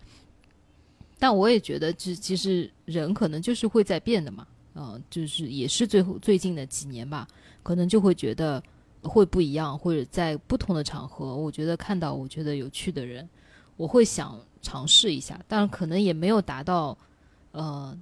[1.21, 4.45] 但我也觉得，其其实人可能就是会在变的嘛，
[4.75, 7.29] 嗯，就是也是最后最近的几年吧，
[7.63, 8.61] 可能就会觉得。
[9.07, 13.29] 会不一样，或者在不同的场合，我觉得看到我觉得有趣的人，
[13.77, 16.97] 我会想尝试一下，但可能也没有达到，
[17.53, 17.97] 呃，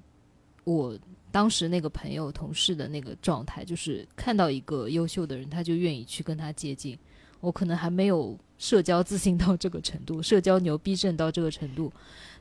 [0.65, 0.99] 我
[1.31, 6.99] 当时那个朋友同事的那个状态，就是看到一个优秀的人，他就愿意去跟他接近。
[7.41, 11.93] 我可能还没有社交自信到这个程度，社交牛逼症到这个程度，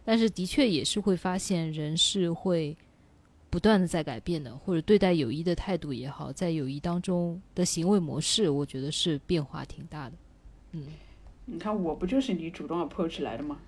[0.06, 2.76] 但是的确也是会发现人是会。
[3.54, 10.16] 不断的在改变的，或者对待友谊的态度也好，在友谊当中的行为模式，我觉得是变化挺大的。
[10.72, 10.88] 嗯，
[11.46, 13.60] 你看我不就是你主动 approach 来的吗？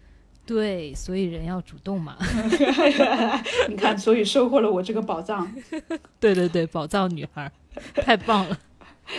[0.43, 2.17] 对，所以人要主动嘛。
[3.69, 5.53] 你看，所以收获了我这个宝藏。
[6.19, 7.51] 对对对，宝藏女孩，
[7.93, 8.59] 太棒了。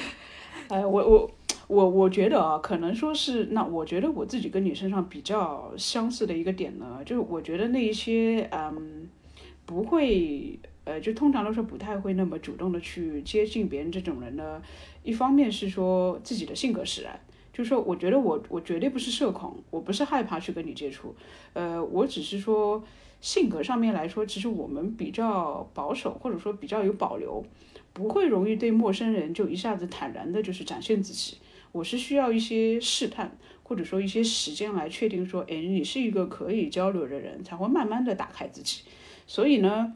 [0.67, 1.31] 哎，我我
[1.69, 9.09] 我我觉得啊，可能说是那，我觉得我自己跟你身上比较相似的一个点呢，就是我觉得那一些嗯。
[9.67, 14.63] 不会，呃，就通常都是不太会那么主动的去接近别人这种人呢。
[15.03, 17.19] 一方面是说自己的性格使然，
[17.53, 21.15] 就是说，我觉得我我绝对不是社恐，我不是害怕去跟你接触，
[21.53, 22.83] 呃，我只是说
[23.21, 27.45] 性格上面来说，其实我们比较保守，或者说比较有保留，
[27.93, 31.39] 不会容易对陌生人就一下子坦然的，就是展现自己。
[31.73, 38.83] 我是需要一些试探，或者说一些时间来确定说，哎，你是一个可以交流的人，才会慢慢的打开自己。
[39.27, 39.93] 所以呢，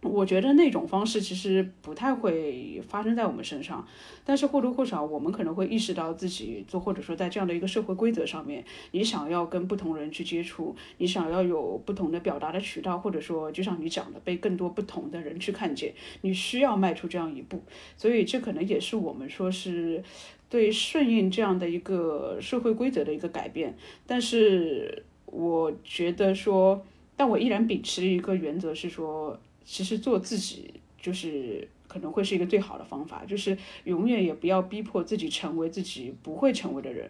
[0.00, 3.86] 我觉得那种方式其实不太会发生在我们身上，
[4.24, 17.62] 但是或多或少我们可能会意识到自己做，或者说在这样的一个社会规则上面，你想要跟不同人去接触，你想要有不同的表达的渠道，或者说就像你讲的，被更多不同的人去看见，你需要迈出这样一步。
[17.96, 20.02] 所以这可能也是我们说是
[20.48, 23.76] 对顺应这样的一个社会规则的一个改变。
[24.06, 26.84] 但是我觉得说。
[27.22, 37.08] 但我依然秉持一个原则，是说，其实做自己就是可能会是一个最好的方法，就是永远也不要逼迫自己成为自己不会成为的人。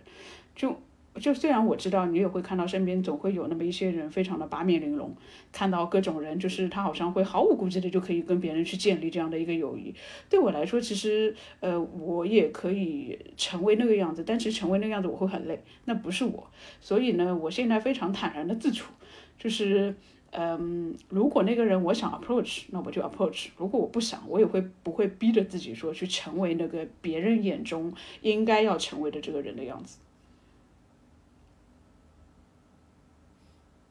[0.55, 0.77] 就
[1.19, 5.17] 就虽然我知道你也会看到身边总会有那么一些人非常的八面玲珑，
[5.51, 9.95] 看到各种人，就是他好像会毫无顾忌的就可以跟别人去建立这样的一个友谊。
[10.29, 16.47] 对我来说，其实呃我也可以成为那个样子，但是成为那个样子我会很累，那不是我。
[16.83, 18.93] 所以呢，我现在非常坦然的自处。
[19.43, 19.93] 就是，
[20.31, 29.99] 嗯，如果那个人我想 approach，那我就 approach；如果我不想，我也会不会逼着自己说去成为那个别人眼中应该要成为的这个人的样子。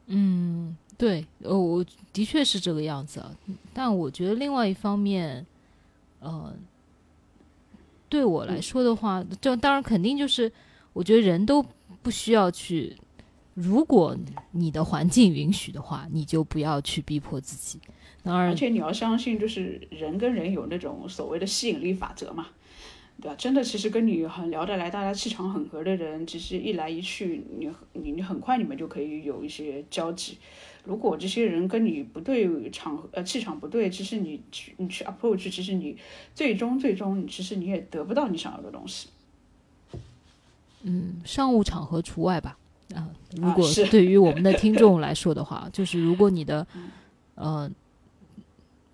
[0.07, 3.21] 嗯，对，呃，我的确是这个样子，
[3.73, 5.45] 但我觉得另外一方面，
[6.21, 6.55] 呃，
[8.07, 10.49] 对我来说的话，就当然肯定就是，
[10.93, 11.61] 我觉得人都
[12.01, 12.95] 不需要去。
[13.53, 14.15] 如果
[14.51, 17.79] 你的环境允许的话，你就不要去逼迫自己。
[18.23, 22.47] 当然，而且你要相信，就是人跟人有那种所谓的吸引力法则嘛，
[23.19, 23.35] 对吧？
[23.35, 30.37] 真的，其实跟你很聊得来、大家气场很合的人，其实一来一去，你你你很快你们就可以有一些交集。
[30.83, 35.97] 如果这些人跟你不对场合呃气场不对，其实你去你去 approach，其实你
[36.33, 39.09] 最终最终其实你也得不到你想要的东西。
[40.83, 42.57] 嗯，商务场合除外吧。
[42.95, 46.65] 啊，如果对于我们的听众来说的话，就是如果你的，
[47.35, 47.69] 呃，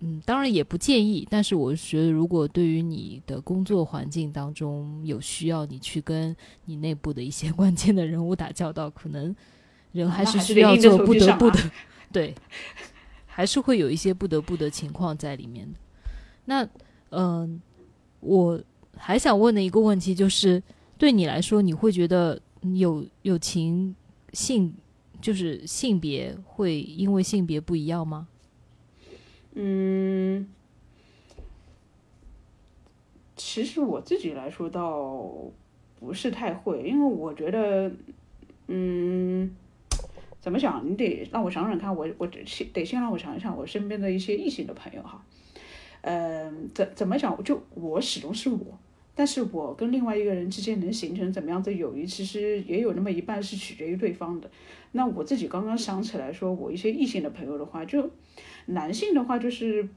[0.00, 6.34] 嗯，当然也不建议，但是我觉得，如果对于你的工作环境当中有需要你去跟
[6.66, 9.34] 你内部的一些 关键的人物打交道，可能
[9.92, 11.72] 人还是需要做不得不的，啊、
[12.12, 12.34] 对，
[13.26, 15.78] 还是会有一些不得不的情况在里面的。
[16.44, 16.68] 那
[17.10, 17.60] 嗯，
[18.20, 18.60] 我
[18.96, 20.62] 还想问的一个问题就是，
[20.96, 22.40] 对你来说，你会觉得
[22.76, 23.94] 友友情
[24.32, 24.74] 性
[25.20, 28.28] 就是性别会因为性别不一样吗？
[29.54, 30.48] 嗯。
[33.36, 35.24] 其实我自己来说倒
[36.00, 37.90] 不是太会，因为我觉得，
[38.66, 39.54] 嗯，
[40.40, 40.84] 怎么讲？
[40.84, 45.24] 你得让我想想看，我我先得先让我想一想我身边的一些异性的朋友哈，
[46.00, 47.40] 嗯，怎怎么讲？
[47.44, 48.78] 就我始终是我，
[49.18, 54.48] 但是我跟另外一个人之间能形成怎么样的友谊，其实也有那么一半是取决于对方的。
[54.92, 58.08] 那我自己刚刚想起来说，我一些异性的朋友的话，就
[58.66, 59.88] 男性的话就是。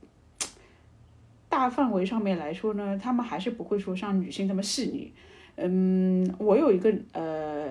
[1.52, 5.12] 大范围上面来说呢，他们还是不会说像女性那么细腻。
[5.58, 7.70] 嗯，我有一个呃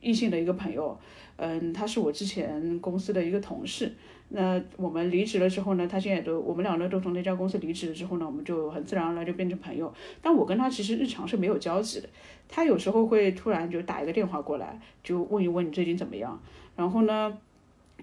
[0.00, 0.98] 异性的一个朋友，
[1.36, 3.92] 嗯，他是我之前公司的一个同事。
[4.30, 9.92] 那我们离职了之后呢，他现在都我们两个都从那家公司离职了之后呢，我们就很自然而然就变成朋友。
[10.20, 12.08] 但我跟他其实日常是没有交集的。
[12.48, 16.40] 他有时候会突然就打一个电话过来，就问一问你最近怎么样。
[16.76, 17.38] 然后呢？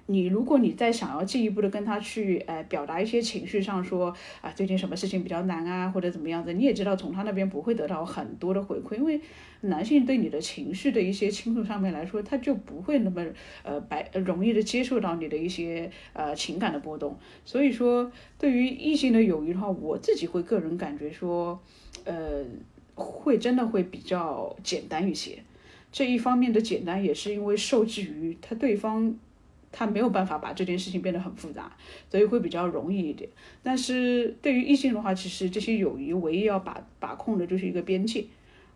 [0.08, 9.20] 你如果你再想要进一步的跟他去，呃，表达一些情绪上说，啊，最近什么事情比较难啊，或者怎么样子，你也知道从他那边不会得到很多的回馈，因为
[9.62, 13.26] 男性对你的情绪的一些倾诉上面来说，他就不会那么，
[13.64, 17.18] 呃，白容易的接受到你的一些，呃，情感的波动。
[17.44, 21.60] 所以说，对于异性的友谊的话，我自己会个人感觉说，
[22.04, 22.46] 呃，
[22.94, 25.40] 会真的会比较简单一些。
[25.92, 29.18] 这一方面的简单，也是因为受制于他对方。
[29.78, 31.70] 他没有办法把这件事情变得很复杂，
[32.10, 33.30] 所以会比较容易一点。
[33.62, 38.24] 但是对于异性的话，其实这些友谊唯一要把把控的就是一个边界。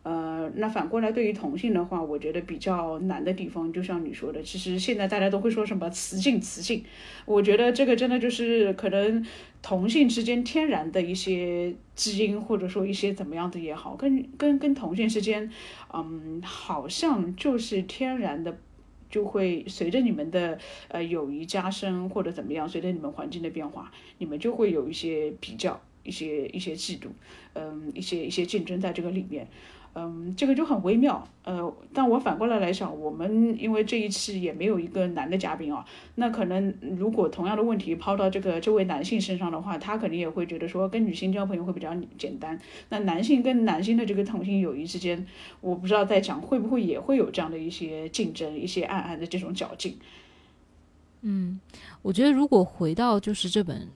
[0.04, 6.84] 呃，那反过来对于同性的话，我觉得比较难的地方，就像你说的，其实现在大家都会说什么雌性雌性，
[7.26, 9.26] 我觉得这个真的就是可能
[9.62, 15.50] 同性之间天然的一些基因，或者说一些怎么样的也好，跟跟跟同性之间，
[15.94, 18.58] 嗯，好像就是天然的。
[19.10, 20.58] 就会随着你们的
[20.90, 27.08] 呃友谊加深或者怎么样，随着你们环境的变化，你们就会有一些比较，一些一些嫉妒，
[27.54, 29.48] 嗯，一些一些竞争在这个里面。
[29.96, 31.28] 嗯，这个就很微妙。
[31.44, 35.84] 呃，但我反过来来想，我们因为这一期也没有一个男的嘉宾啊，
[36.16, 42.60] 那可能如果同样的问题抛到这个这位男性身上的话，他肯定也会觉得说跟女性交朋友会比较简单。
[42.90, 45.26] 那男性跟男性的这个同性友谊之间，
[45.60, 49.98] 我不知道在讲会不会也会有这样的一些竞争，一些暗暗的这种较劲。
[51.22, 51.60] 嗯，
[52.04, 53.88] 我觉得如果回到就是这本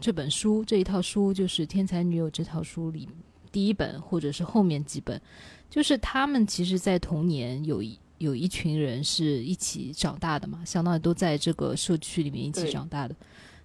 [0.00, 3.08] 这本书这一套书，就是《天才女友》这套书里。
[3.50, 5.20] 第一本或者是后面几本，
[5.68, 13.14] 就是他们其实，在童年有一有一群人是一起长大的嘛，相当于都在这个社区里面一起长大的。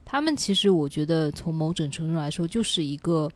[0.05, 3.31] 他们其实，我觉得从某种程度来说，就是一个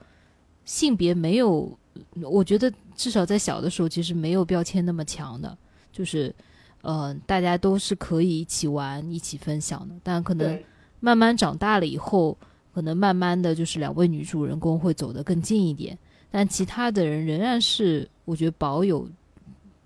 [0.65, 1.75] 性别没有，
[2.21, 5.57] 我觉得至少在小的时候，其实没有标签那么强的，
[5.91, 6.33] 就是
[6.81, 9.95] 呃，大家都是可以一起玩、一起分享的。
[10.03, 10.61] 但可能
[10.99, 12.37] 慢慢长大了以后，
[12.73, 15.97] 可能慢慢的就是两位女主人公会走得更近一点。
[16.29, 19.09] 但其他的人仍然是，我觉得保有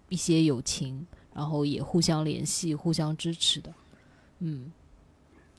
[0.10, 3.74] 一些友情，然后也互相联系、互相支持的。
[4.40, 4.72] 嗯，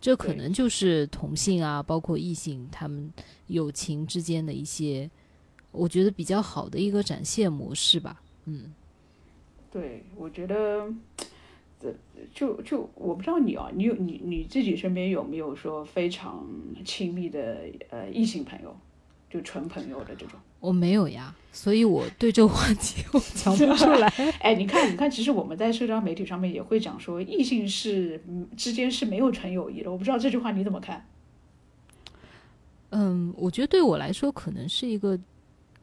[0.01, 3.12] 这可能就是同性啊，包括异性他们
[3.47, 5.09] 友情之间的一些，
[5.70, 8.20] 我觉得比较好的一个展现模式吧。
[8.47, 8.74] 嗯，
[9.70, 10.93] 对，我觉得，
[11.80, 11.95] 这
[12.35, 16.45] 就就我不知道你啊，你有你你自己身边有没有说非常
[16.85, 18.76] 亲密的呃异性朋友，
[19.30, 20.39] 就纯朋友的这种？
[20.62, 24.06] 我没有呀，所以我对这个话题我讲不出来。
[24.38, 28.22] 哎，你看，你看，其实我们在社交媒体上面也会讲说，异性是
[28.56, 29.90] 之间是没有纯友谊的。
[29.90, 31.04] 我不知道这句话你怎么看？
[32.90, 35.18] 嗯，我觉得对我来说可能是一个，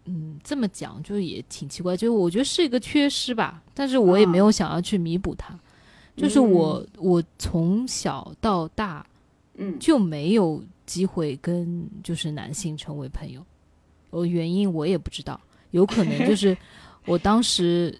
[0.05, 3.61] 嗯，这么讲就也挺奇怪，就是我觉得是一个缺失吧。
[3.73, 5.59] 但是我也没有想要去弥补它。
[6.15, 9.05] 就是我，我从小到大，
[9.55, 13.41] 嗯，就没有机会跟就是男性成为朋友。
[14.11, 15.39] 呃，原因我也不知道，
[15.71, 16.55] 有可能就是
[17.05, 17.97] 我当时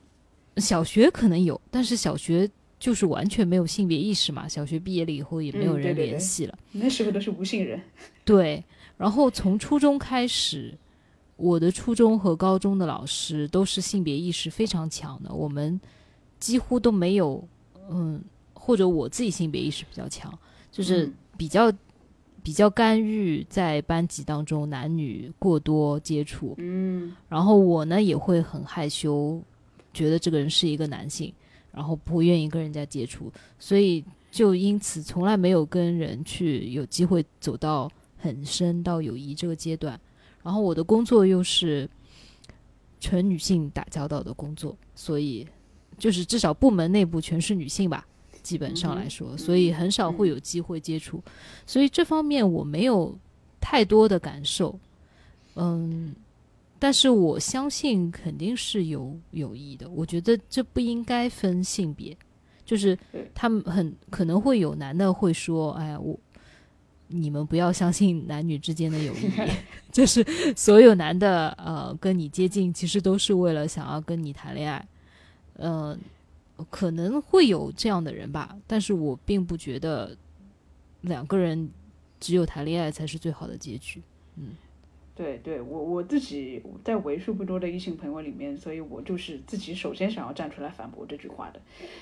[0.58, 2.50] 小学可能有，但是小学
[2.80, 4.48] 就是完全没有性别意识嘛。
[4.48, 7.82] 小学毕业了以后也没有人联系了，那时候都是无性人。
[8.26, 8.64] 对，
[8.98, 10.78] 然后从初中开始，
[11.36, 15.80] 我的初中和高中的老师都是性别意识非常强的，我们
[16.40, 17.48] 几乎都没有，
[17.90, 18.22] 嗯，
[18.54, 20.38] 或者我自己性别意识比较强，
[20.72, 21.72] 就是比较。
[22.44, 29.42] 比较干预在班级当中男女过多接触，嗯，然后我呢也会很害羞，
[29.94, 31.34] 觉得这个人是一个男性，
[31.72, 40.00] 然后不愿意跟人家接触，所以就因此从来没有跟人去有机会走到很深到友谊这个阶段。
[40.42, 41.90] 然后我的工作又是
[43.00, 45.46] 纯女性打交道的工作，所以
[45.98, 48.08] 就是至少部门内部全是女性吧，
[48.42, 51.24] 基本上来说，所以很少会有机会接触，
[51.66, 53.18] 所以这方面我没有
[53.60, 54.80] 太多的感受。
[55.56, 56.16] 嗯。
[56.82, 62.16] 但是我相信肯定是有友谊的，我觉得这不应该分性别，
[62.64, 62.98] 就是
[63.36, 66.18] 他们很可能会有男的会说：“哎呀，我
[67.08, 69.30] 你们不要相信男女之间的友谊，
[69.92, 70.26] 就是
[70.56, 74.88] 所有男的呃跟你接近，其实都是为了想要跟你谈恋爱。”
[75.60, 76.00] 嗯，
[76.70, 80.16] 可能会有这样的人吧，但是我并不觉得
[81.02, 81.70] 两个人
[82.20, 84.02] 只有谈恋爱才是最好的结局。
[84.36, 84.50] 嗯。
[85.16, 91.60] 对对，我我自己在为数不多的异性朋友里面，所以我就是自己首先想要站出来反驳这句话的，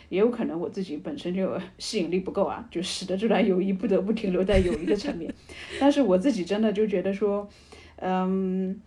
[0.09, 5.33] 也有可能我自己本身就 吸引力不够啊，就使得这段友谊不得不停留在友谊的层面。
[5.81, 7.49] 但是我自己真的就觉得说，
[7.95, 8.79] 嗯，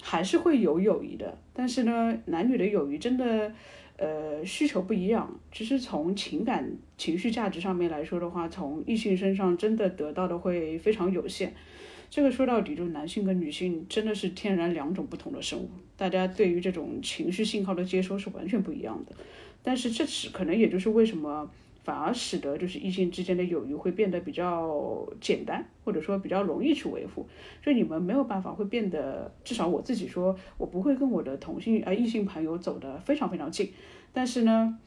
[0.00, 1.36] 还是会有友谊的。
[1.52, 3.52] 但是呢，男女的友谊真的，
[3.96, 5.38] 呃，需求不一样。
[5.52, 6.68] 其实从情感、
[6.98, 11.54] 情绪价值上面来说的话，从异性身上真的得到的会非常有限。
[12.10, 19.14] 这个说到底，就是男性跟女性真的是天然两种不同的生物，大家对于这种情绪信号的接收是完全不一样的。
[19.62, 21.48] 但是这只可能也就是为什么
[21.84, 27.26] 反而使得就是异性之间的友谊会变得比较简单，或者说比较容易去维护。
[27.60, 33.72] 就你们没有办法会变得，至少我自己说，我不会跟我的同性呃异性朋友走得非常非常近，
[34.12, 34.78] 但是呢，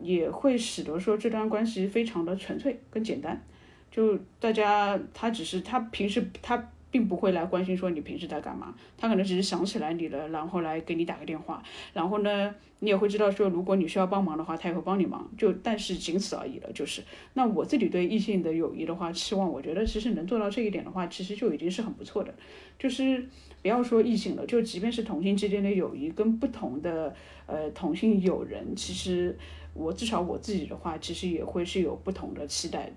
[0.00, 3.42] 也会使得说这段关系非常的纯粹跟简单。
[3.90, 11.62] 就大家，他只是他平时他并不会来关心说你平时在干嘛，他可能只是想起来你了，然后来给你打个电话，
[11.92, 16.72] 然后呢，你也会知道说如果你需要帮忙的话，他也会帮你忙，就但是仅此而已了。
[16.72, 17.02] 就是
[17.34, 22.34] 那我自己对异性的友谊的话，期望我觉得其实能做到这一点的话，其实就已经是很不错的。
[22.78, 23.26] 就是
[23.62, 27.14] 不要说异性了，就即便是同性之间的友谊，跟不同的
[27.46, 29.36] 呃同性友人，其实
[29.74, 32.92] 我至少我自己的话，其实也会是有不同的期待。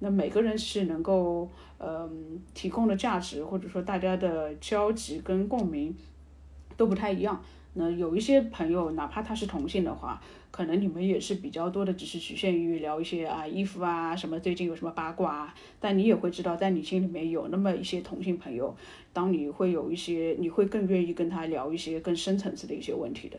[0.00, 1.48] 那每个人是能够，
[1.78, 5.94] 嗯，提供的价值或者说大家的交集跟共鸣
[6.76, 7.42] 都不太一样。
[7.74, 10.20] 那有一些朋友，哪怕他是同性的话，
[10.50, 15.54] 可能你们也是比较多的，只是局限于聊一些啊衣服啊什么，最近有什么八卦啊。
[15.78, 18.74] 但你也会知道，在你心里面有那么一些同性朋友，
[19.12, 23.38] 当你会有一些，你会更愿意跟他聊一些更深层次的一些问题的。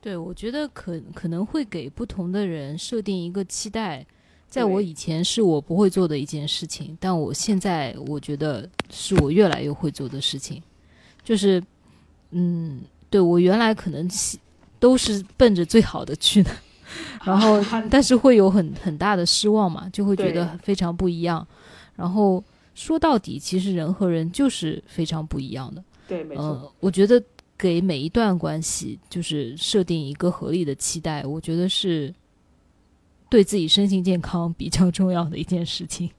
[0.00, 4.06] 对，我觉得可可能会给不同的人设定一个期待。
[4.48, 10.62] 在我以前是我不会做的一件事情，但我现在我觉得是我越来越会做的事情，
[11.22, 11.62] 就是，
[12.30, 12.80] 嗯，
[13.10, 14.08] 对我原来可能
[14.80, 16.50] 都是奔着最好的去的，
[17.22, 21.46] 然后 但是会有很很大的失望嘛，就会觉得非常不一样。
[21.94, 22.42] 然后
[22.74, 25.84] 说到底，其实人和人就是非常不一样的。
[26.08, 26.72] 对，没错。
[26.80, 27.22] 我觉得
[27.58, 32.14] 给每一段关系就是设定一个合理的期待，我觉得是。
[33.30, 36.10] 对自己身心健康比较重要的一件事情，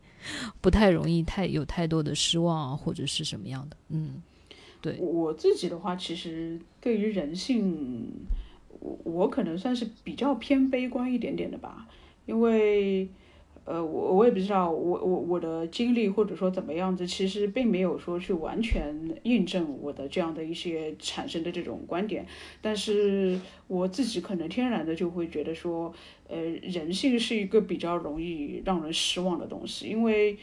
[0.62, 4.22] 不太容易太有太多的失望啊，或者是什么样的，嗯，
[4.82, 8.07] 对我自己的话，其实对于人性，
[8.80, 11.88] 我我可能算是比较偏悲观一点点的吧，
[12.26, 13.10] 因为。
[13.70, 22.26] 呃，我我也不知道，我我我的经历或者说怎么样子，其实并没有说去完全印证我的这样的一些产生的这种观点，
[22.61, 25.93] 但是我自己可能天然的就会觉得说，
[26.28, 30.36] 呃，人性是一个比较容易让人失望的东西，因为。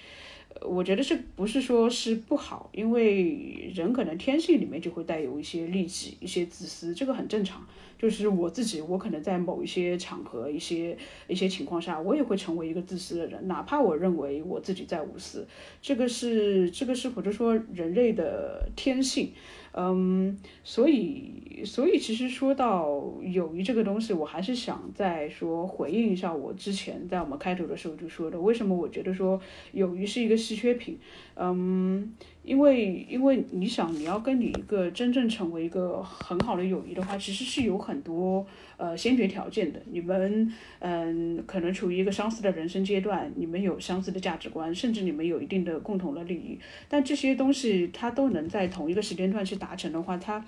[0.62, 7.66] 我觉得这不是说是不好，因为人可能天性里面就会带有一些利己、一些自私，这个很正常。
[7.98, 10.96] 就是我自己，我可能在某一些场合、一些
[11.28, 15.46] 一些情况下，我也会成为一个自私的人，哪怕我认为我自己在无私，
[15.80, 19.32] 这个是这个是或者说人类的天性。
[19.78, 29.38] 嗯，所以，所以其实说到友谊这个东西，我还是想再说回应一下我之前在我们开头的时候就说的，为什么我觉得说
[29.72, 30.98] 友谊是一个稀缺品。
[31.34, 32.14] 嗯，
[32.46, 39.82] 因为因为你想你要跟你一个真正成为一个很好的友谊的话，其实是有很多呃先决条件的。
[39.90, 46.56] 你们嗯可能处于一个相似的人生阶段，你们有相似的价值观，甚至你们有一定的共同的利益。
[46.88, 50.44] 但这些东西它都能在同一个时间段去达成的话，它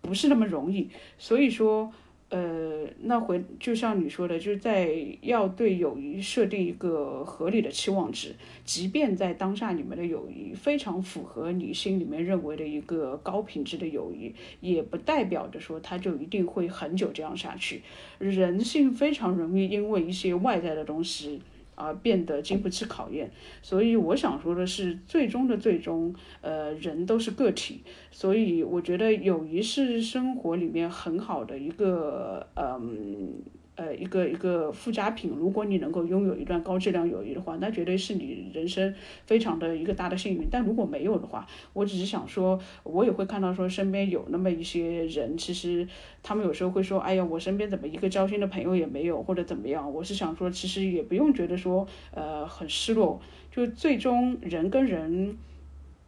[0.00, 0.90] 不是那么容易。
[1.16, 1.92] 所以说。
[2.30, 17.82] 呃，那回就像你说的，就是在要对友谊设定一个合理的期望值，即便在当下你们的友谊非常符合你心里面认为的一个高品质的友谊，也不代表着说它就一定会很久这样下去。
[18.18, 21.42] 人性非常容易因为一些外在的东西。
[21.80, 23.30] 而变得经不起考验，
[23.62, 33.42] 所以我想说的是，最终的最终，呃，人都是个体，所以我觉得友谊是生活里面很好的一个，嗯。
[33.80, 40.46] 呃，一个一个附加品，如果你能够拥有一段高质量友谊的话，那绝对是你人生非常的一个大的幸运。
[40.50, 45.88] 但如果没有的话，我只是想说，我也会看到说身边有那么一些人，其实
[46.22, 49.90] 他们有时候会说，哎呀，我身边怎么一个交心的朋友也没有，或者怎么样。
[49.90, 53.18] 我是想说，其实也不用觉得说，呃，很失落。
[53.50, 55.38] 就最终人跟人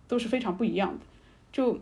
[0.07, 1.07] 都是非常不一样的，
[1.51, 1.81] 就。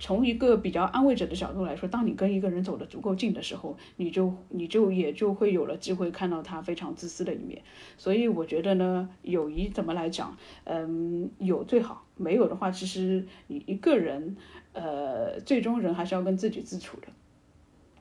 [0.00, 7.62] 从一个比较安慰者的角度来说，当你跟一个人走得足够近的时候，你就你就也就会有了机会看到他非常自私的一面。
[7.98, 10.34] 所以我觉得呢，友谊怎么来讲，
[10.64, 14.36] 嗯，有最好，没有的话，其实你一个人，
[14.72, 17.08] 呃，最终人还是要跟自己自处的。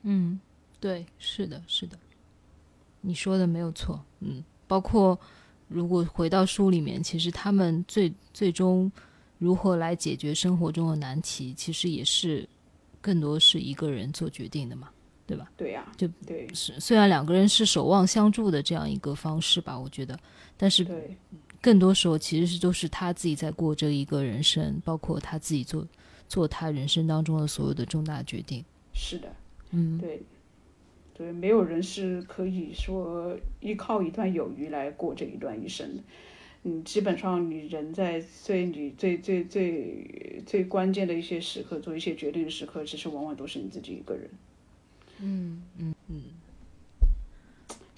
[0.04, 0.40] 嗯，
[0.80, 1.98] 对，是的，是的，
[3.02, 4.06] 你说的没有错。
[4.22, 5.20] 嗯，包括
[5.68, 8.90] 如果回到书里面，其实他们最最终。
[9.40, 12.48] 如何来解决生活中的难题，其实也是
[13.02, 14.90] 更多是一个人做决定的嘛，
[15.26, 15.50] 对吧？
[15.58, 16.48] 对呀，就对。
[16.54, 20.20] 是虽然两个人是守望相助的这样一个方式吧，我觉得，
[20.58, 20.86] 但是
[21.62, 25.88] 更多时候其实是都是他自己在过这一个人生，包括他自己做
[26.28, 28.64] 做他人生当中的所有的重大决定。
[28.94, 29.34] 是的，
[29.72, 30.22] 嗯，对，
[31.14, 36.04] 对，没有人是可以说依靠一段友谊来过这一段一生的。
[36.64, 44.30] 嗯基本上，你人在最你最最最最关键的一些时刻做一些决定的时刻，其实往往都是你自己一个人。
[45.22, 46.22] 嗯嗯嗯。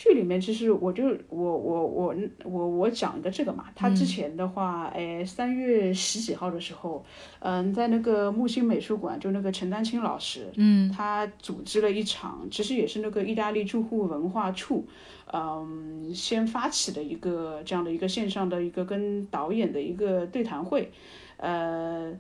[0.02, 7.06] 剧里面其实我就我我我我我讲一个这个嘛，他之前的话，哎，三月十几号的时候，
[7.38, 14.88] 嗯，在那个木星美术馆，就那个陈丹青老师，嗯，他组织了一场，其实也是那个意大利住户文化处，
[15.32, 20.92] 嗯，先发起的一个这样的一个线上的一个跟导演的一个对谈会，
[21.38, 22.12] 呃。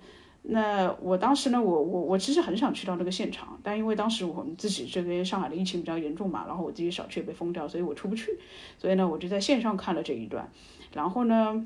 [0.43, 8.39] 那我当时呢，我我我其实很想去到那个现场，但因为当时我们自己这边上海的疫情比较严重嘛，然后我自己小区也被封掉，所以我出不去，
[8.79, 10.51] 所以呢，我就在线上看了这一段。
[10.93, 11.63] 然后呢，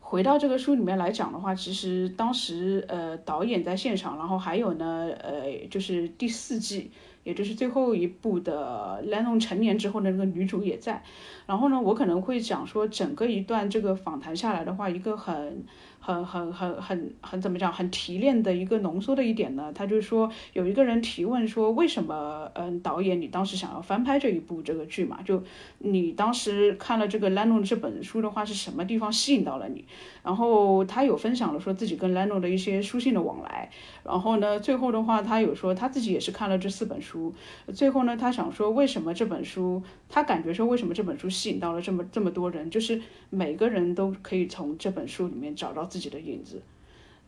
[0.00, 6.90] 回到这个书里面来讲的话，其实当时呃导演在现场，然后还有呢呃就是第四季，
[7.22, 11.04] 也就是最后一部的 Leon 成年之后的那个女主也在。
[11.46, 15.64] 然后呢，我可能会讲说整个一段这个访谈下来的话，一个很。
[16.10, 17.72] 很很很很很怎么讲？
[17.72, 25.18] 很提炼的一个浓缩的一点呢，他就是说有一个人提问说，为什么嗯导演你当时想要翻拍这一部这个剧嘛？
[25.24, 25.42] 就
[25.78, 29.84] 你当时看了这个兰诺的这本书的话，是什么地方吸引到了你？
[30.22, 33.70] 然后他有分享了说自己跟兰诺的一些书信的往来。
[34.02, 37.32] 然后呢，最后的话他有说他自己也是看了这四本书。
[37.72, 42.70] 最后呢，他想说为什么这本书他感觉说为什么这本书吸引到了这么这么多人？
[42.70, 46.60] 就是每个人都可以从这本书里面找到自己己的影子，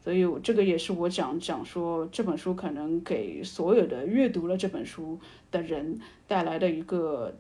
[0.03, 5.17] 所以这个也是我讲讲说这本书可能给所有的阅读了这本书
[5.53, 7.33] 的人带来的一个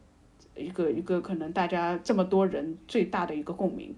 [0.56, 3.92] 一个一个可能大家这么多人最大的一个共鸣。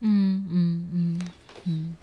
[0.00, 1.30] 嗯嗯嗯
[1.64, 1.96] 嗯，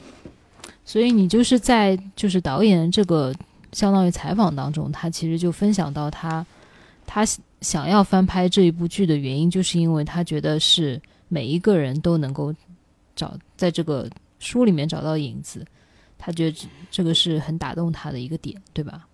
[0.84, 3.34] 所以你就是在就是导演这个
[3.72, 6.46] 相当于采访当中，他其实就分享到他
[7.08, 7.26] 他
[7.62, 12.54] 想要翻拍这一部剧的原因，就是因为他觉得是每一个人都能够
[13.16, 14.08] 找在这个。
[14.40, 15.66] 书里面找到影子，
[16.18, 19.08] 他觉得这个是很打动他的一个点，对吧？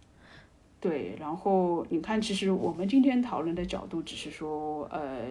[0.79, 5.27] 对，然后你看，其实我们今天讨论的角度只是说，呃，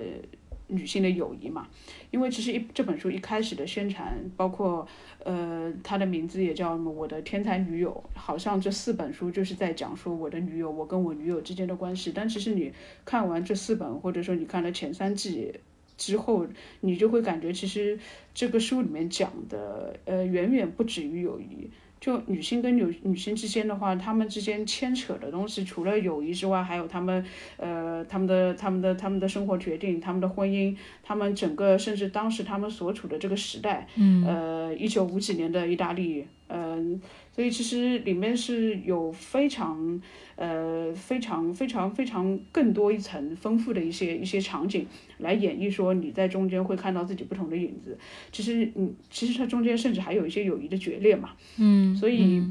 [0.68, 1.66] 女性的友谊嘛。
[2.12, 4.86] 因为其实一这本书一开始的宣传，包括
[5.24, 12.12] 呃，它的名字也叫什么《我的天才女友》，好像这四本书就是在讲说我的女友，我跟我女友之间的关系。
[12.14, 12.72] 但其实你
[13.05, 15.53] 看完这四本，或者说你看了前三季。
[16.01, 16.47] 之后，
[16.81, 17.99] 你就会感觉其实
[18.33, 21.71] 这个书里面讲的，呃，远远不止于友谊。
[22.01, 27.23] 就女性跟女女性之间的话，她们之间牵扯的东西，除了友谊之外，还有她们，
[27.59, 36.99] 呃，她们的、她们的、她们的生活决定，她们的婚姻，她们整个，甚至当时她们所处的这个时代，嗯呃，一九五几年的意大利，嗯，
[37.41, 39.99] 所以其实里面是有非常。
[40.37, 44.87] 呃，非常非常非常更多一层丰富的一些一些场景
[45.18, 47.99] 来演绎，说你在中间会看到自己不同的影子。
[48.33, 51.33] 其实，嗯，其实它中间甚至还有一些友谊的决裂嘛。
[51.58, 52.42] 嗯，所以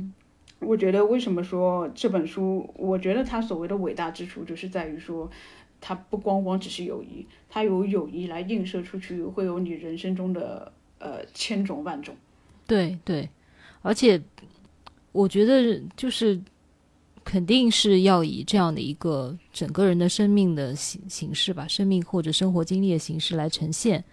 [0.60, 5.28] 我觉得为什么说这本书，我觉得它所谓的伟大之处，就是在于说，
[5.82, 12.16] 它不光光只是友谊，它有友谊来映射出去，会有你人生中的呃千种万种。
[12.68, 13.30] 对对，
[13.82, 14.22] 而且
[15.12, 16.40] 我觉得就是
[17.24, 24.04] 肯定是要以这样的一个整个人的生命的形形式吧，生命或者生活经历的形式来呈现，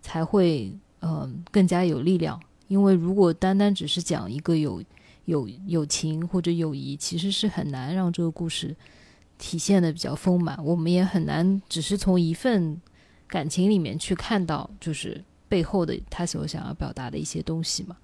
[0.00, 2.40] 才会嗯更加有力量。
[2.68, 4.82] 因为如果单单只是讲一个有
[5.26, 8.74] 有友情或者友谊，其实是很难让这个故事
[9.38, 10.58] 体现的比较丰满。
[10.64, 12.80] 我们也很难只是从一份
[13.26, 17.96] 感情里面去看到，就是背后的他所想要表达的一些东西嘛。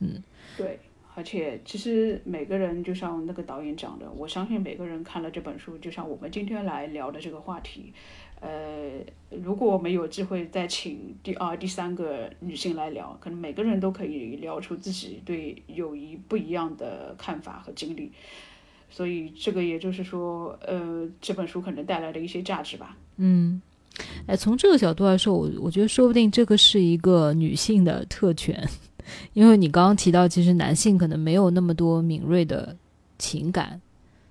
[0.00, 0.22] 嗯，
[0.56, 0.80] 对，
[1.18, 7.92] 而且其实每个人就像那个导演讲的，我相信每个人看了这本书，就像我们今天来聊的这个话题。
[8.40, 9.00] 呃，
[9.30, 18.12] 如果我们有机会再请第二、第三个女性来聊，可能每个人都可以聊出自己对友谊不一样的看法和经历，
[18.88, 22.96] 所以这个也就是说，呃，这本书可能带来的一些价值吧。
[23.16, 23.60] 嗯，
[24.28, 28.56] 哎，从这个角度来说，我我觉得说不定这个是一个女性的特权，
[29.32, 32.76] 因为你刚刚提到，其实男性可能没有那么多敏锐的
[33.18, 33.80] 情感，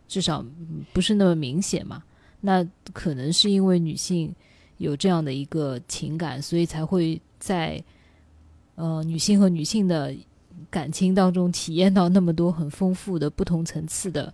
[0.08, 0.46] 至少
[0.94, 2.04] 不是那么明显嘛。
[2.42, 4.34] 那可能是因为女性
[4.78, 7.84] 有这样的一个情感，所以才会在
[8.76, 10.16] 呃女性和女性的
[10.70, 14.34] 感情当中体验到那么多很丰富的不同层次的。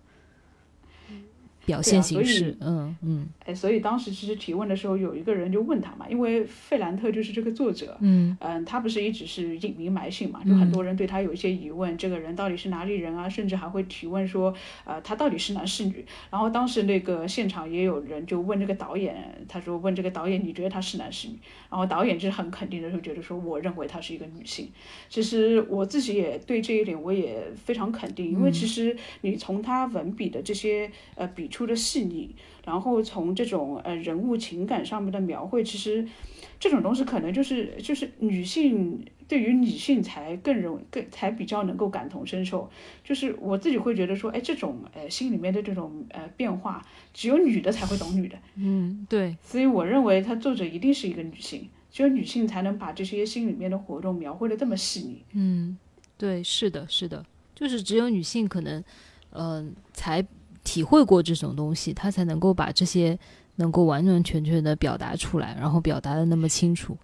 [1.66, 14.54] 表现形式，嗯嗯，哎，所以当时其实提问的时候，有一个人就问他嘛，因为费兰特就是这个作者，嗯嗯，他不是一直是隐名埋姓嘛，就很多人对他有一些疑问，这个人到底是哪里人啊，甚至还会提问说，
[14.84, 16.06] 呃，他到底是男是女？
[16.30, 19.16] 然后当时那个现场也有人就问这个导演，
[19.48, 21.40] 他说问这个导演，你觉得他是男是女？
[21.70, 24.70] 然后导演就是很肯定的就觉得说，我认为她是一个女性。
[25.08, 31.50] 其实我自己也对这一点我也非常肯定，因为其实你从他文笔的这些呃笔。
[31.54, 32.36] 出的细腻，
[32.66, 36.04] 然后从这种呃人物情感上面的描绘，其实
[36.60, 42.68] 这种东西可能就是就是女性对于女性才更容更才比较能够感同身受。
[43.04, 48.36] 就是我自己会觉得说，哎，这种呃心里面的这种呃变化，只有女的才会懂女的。
[48.56, 49.38] 嗯，对。
[49.44, 55.24] 所以我认为他作者一定是一个女性，只有女性才能把这些心里面的活动描绘的这么细腻。
[55.34, 55.78] 嗯，
[56.18, 57.24] 对，是的，是的，
[57.54, 58.84] 就是只有女性可能，
[59.32, 60.26] 嗯，才。
[60.64, 63.18] 体会过这种东西，他才能够把这些
[63.56, 66.98] 能够完完全全的表达出来，然后表达的那么清楚。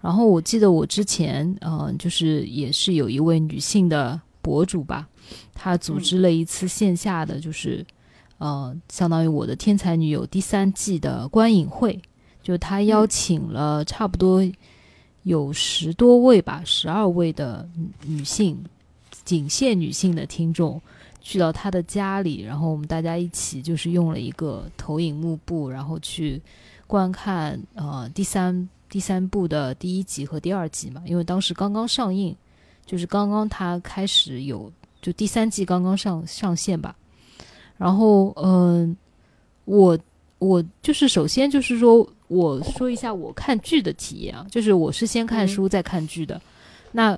[0.00, 5.08] 然后我记得我之前，嗯，就是也是有一位女性的博主吧，
[5.54, 7.86] 她组织了一次线下的，就是，
[8.38, 12.00] 呃，相当于我的天才女友第三季的观影会，
[12.42, 14.42] 就她邀请了差不多
[15.22, 17.68] 有十多位吧，十二位的
[18.04, 18.58] 女性，
[19.24, 20.80] 仅限女性的听众。
[21.24, 26.42] 去到他的家里，然后我们大家一起就是用了一个投影幕布，然后去
[26.88, 32.36] 观看呃第三第三部的第一集和第二集嘛，因为当时刚刚上映，
[32.84, 34.70] 就是刚刚他开始有
[35.00, 36.94] 就第三季刚刚上上线吧。
[37.78, 38.96] 然后嗯，
[39.64, 39.96] 我
[40.40, 46.42] 我就是首先就是说我说一下我看剧的体验啊，就是我是先看书再看剧的，
[46.90, 47.16] 那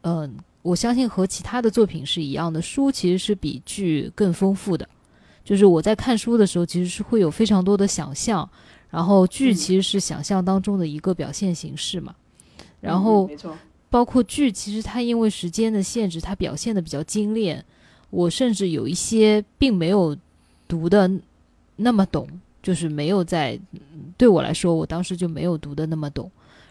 [0.00, 0.34] 嗯。
[0.66, 4.88] 我相信和其他的作品是一样的，书其实是比剧更丰富的。
[5.44, 8.48] 就是我在看书的时候，其实是会有非常多的想象，
[8.90, 12.12] 然后剧其实是想象当中的一个表现形式嘛。
[12.80, 13.30] 然后，
[13.88, 17.64] 包括剧，其实它因为时间的限制，它表现的比较精炼。
[18.10, 20.16] 我甚至有一些并没有
[20.66, 21.08] 读的
[21.76, 22.26] 那么懂，
[22.60, 23.56] 就是没有在
[24.18, 26.28] 对我来说，我当时就没有读的那么懂。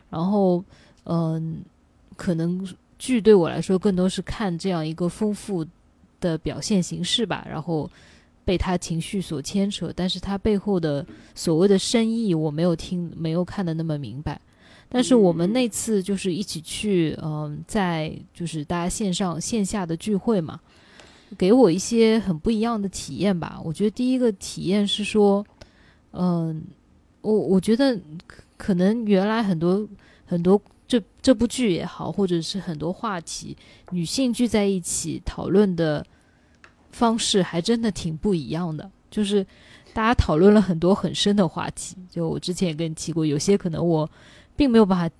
[0.09, 0.61] 然后，
[1.05, 1.59] 嗯，
[2.17, 2.67] 可能。
[3.05, 5.63] 剧对我来说更多是看这样一个丰富
[6.19, 7.87] 的表现形式吧，然后
[8.43, 11.05] 被他情绪所牵扯，但是他背后的
[11.35, 14.41] 所谓的深意我没有听，没有看的那么明白。
[14.89, 20.59] 但是我们那次就是一起去，嗯，在就是大家线上线下的聚会嘛，
[21.37, 23.61] 给我一些很不一样的体验吧。
[23.63, 25.45] 我觉得第一个体验是说，
[26.11, 26.63] 嗯，
[27.21, 27.99] 我我觉得
[28.57, 29.87] 可能原来很多
[30.25, 30.59] 很多。
[30.87, 33.55] 这这部剧也好，或者是很多话题，
[33.91, 36.05] 女性聚在一起讨论的
[36.91, 38.89] 方式还真的挺不一样的。
[39.09, 39.45] 就是
[39.93, 44.09] 大家讨论了很多很深的话题，就我之前也跟你提过，有些可能我
[44.55, 45.15] 并没有办法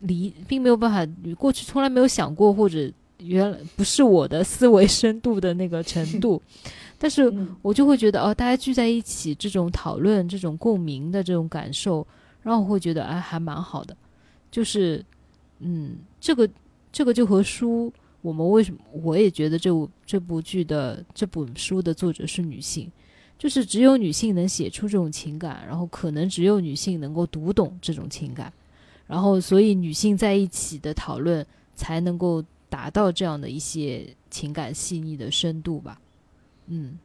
[0.00, 1.06] 理，并没有办法
[1.36, 6.40] 过去从来没有想过，或者原来不是我的思维深度的那个程度。
[6.98, 12.04] 但是我就会觉得，哦，大家聚在一起，这种讨论、这种共鸣的这种感受，
[12.42, 13.96] 让我会觉得，哎，还蛮好的。
[14.50, 15.04] 就是，
[15.58, 16.48] 嗯，这个
[16.90, 17.92] 这个就和书
[18.22, 18.80] 我们为什么？
[18.92, 22.90] 我也觉得这部这部剧的这本书的作者是女性，
[23.38, 28.52] 就是只有女性能写出这种情感，然后可能只有女性能够读懂这种情感，
[29.06, 36.00] 然后所以女性在一起的讨论才能够达到这样的一些情感细腻的深度吧。
[36.66, 36.98] 嗯，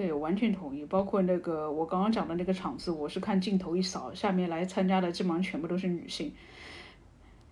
[0.00, 0.82] 对，完全同意。
[0.86, 6.32] 包括那个我刚刚讲的那个场次，我是看镜头一扫，下面来参加的基本上全部都是女性。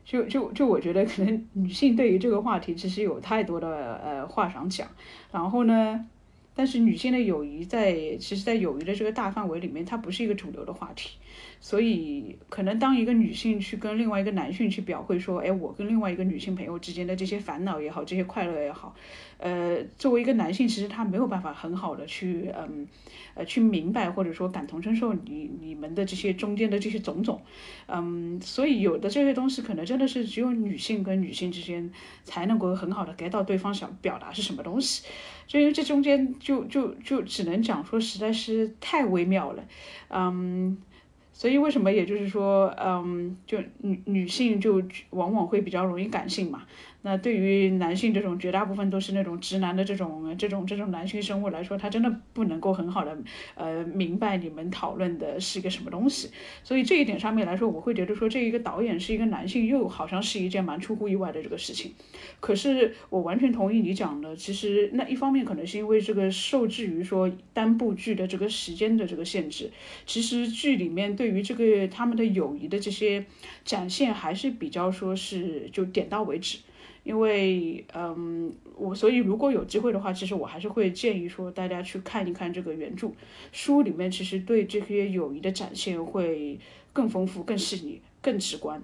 [0.02, 4.88] 就就就我觉得，可能女性对于这个话题其实有太多的呃话想讲，
[5.30, 6.06] 然后呢，
[6.54, 11.18] 但是女性的友谊在其实，在友谊的这个大范围里面，它不是一个主流的话题。
[11.60, 18.94] 所以，可能当一个女性去跟另外一个男性去表会说，哎，我跟另外一个女性朋友之间的这些烦恼也好，这些快乐也好，
[19.38, 22.86] 呃，作为一个男性，其实他没有办法很好的去，嗯，
[23.34, 27.40] 呃，去明白或者说感同身受你你们的这些中间的这些种种，
[27.86, 31.90] 嗯，所以有的这些东西可能真的是只有女性跟女性之间
[32.22, 35.04] 才能够很好的 get 到对方想表达是什么东西，
[35.46, 39.64] 所以这中间就就就只能讲说实在是太微妙了，
[40.10, 40.78] 嗯。
[41.38, 46.64] 所以为什么也就是说，嗯，就女女性就往往会比较容易感性嘛。
[47.08, 53.16] 那对于男性这种绝大部分都是那种直男的这种这种这种男性生物来说，他真的不能够很好的
[53.54, 56.30] 呃明白你们讨论的是一个什么东西。
[56.62, 61.94] 所以这一点上面来说，我会觉得说这一个导演是一个男性，又好像是一件蛮出乎意外的这个事情。
[62.40, 69.70] 可是我完全同意你讲的，其实那一方面可能是因为这个受制于说单部剧的这个时间的这个限制，
[70.04, 73.24] 其实剧里面对于这个他们的友谊的这些
[73.64, 76.58] 展现还是比较说是就点到为止。
[77.08, 83.10] 因为，嗯，我所以如果有机会的话，其实我还是会建议说大家去看一看这个原著
[83.50, 86.60] 书里面，其实对这些友谊的展现会
[86.92, 88.82] 更丰富、更细腻、更直观。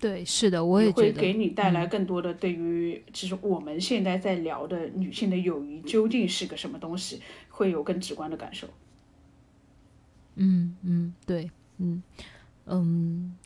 [0.00, 8.66] 对，是的，我也会给你带来更多的对于，其实我们现在在聊的女性的友谊究竟是个什么东西，会有更直观的感受。
[10.36, 12.02] 嗯嗯，对，嗯
[12.64, 13.36] 嗯。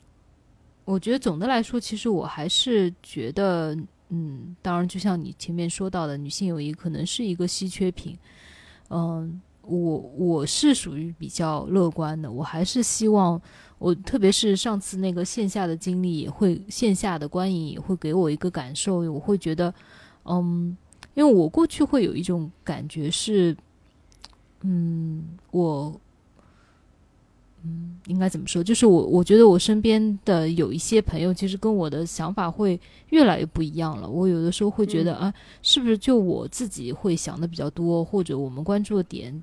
[0.87, 3.77] 我觉得总的来说，其实我还是觉得，
[4.11, 8.17] 嗯，当然，就像你前面说到的，女性友谊可能是一个稀缺品。
[8.91, 13.39] 嗯，我我是属于比较乐观的，我还是希望，
[13.79, 19.75] 我特别是上次那个线下的经历，也会线下的观影也会给我一个感受，我会觉得，
[20.25, 20.77] 嗯，
[21.15, 23.57] 因为我过去会有一种感觉是，
[24.61, 26.01] 嗯，我。
[27.67, 28.63] 嗯，应该怎么说？
[28.63, 34.09] 就是我，我觉得我身边的有一些朋友，其实跟我的想法会越来越不一样了。
[34.09, 35.33] 我有的时候会觉得啊，
[35.63, 39.43] 是不是就我自己会想的比较多，或者我们关注的点，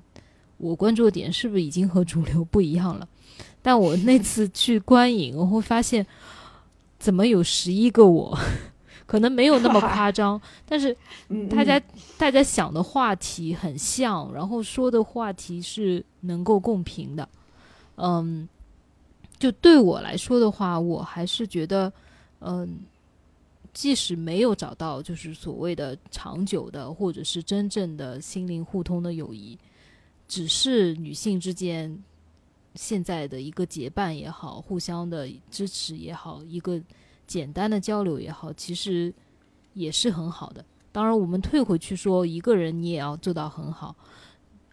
[0.56, 3.06] 我关注的点是不是已经和主流不一样了？
[3.60, 6.06] 但我那次去观影，我会发现，
[6.98, 8.38] 怎么有十一个我？
[9.06, 10.96] 可能没有那么夸张，但是
[11.50, 11.78] 大家
[12.16, 17.28] 大家想的话题很像，然后说的话题是能够共频的。
[17.96, 18.48] 嗯，
[19.38, 21.92] 就对我来说的话，我还是觉得，
[22.40, 22.80] 嗯，
[23.72, 29.58] 即使没有找到就是所谓的长久的，或者是真正的心灵互通的友谊，
[30.26, 32.02] 只是女性之间
[32.74, 36.80] 现在的一个结伴也好，互相的支持也好，一个
[37.26, 39.12] 简单的交流也好，其实
[39.72, 40.64] 也是很好的。
[40.90, 43.94] 当然，我们退回去说，一个人你也要做到很好。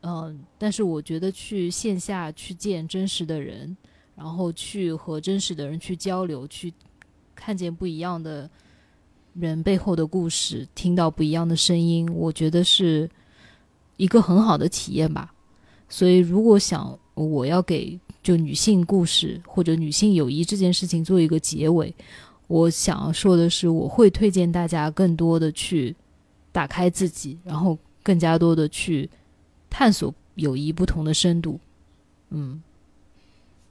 [0.03, 3.77] 嗯，但是我觉得去线下去见真实的人，
[4.15, 6.73] 然后去和真实的人去交流，去
[7.35, 8.49] 看见不一样的
[9.35, 13.07] 人背后的故事，听到不一样的声音，我觉得是
[13.97, 15.31] 一个很好的体验吧。
[15.87, 21.93] 所以，如果想我要给就女性故事或者女性友谊这件事情做一个结尾，
[22.47, 25.95] 我想要说的是，我会推荐大家更多的去
[26.51, 29.07] 打开自己，然后更加多的去。
[29.71, 31.59] 探索友谊不同的深度，
[32.29, 32.61] 嗯，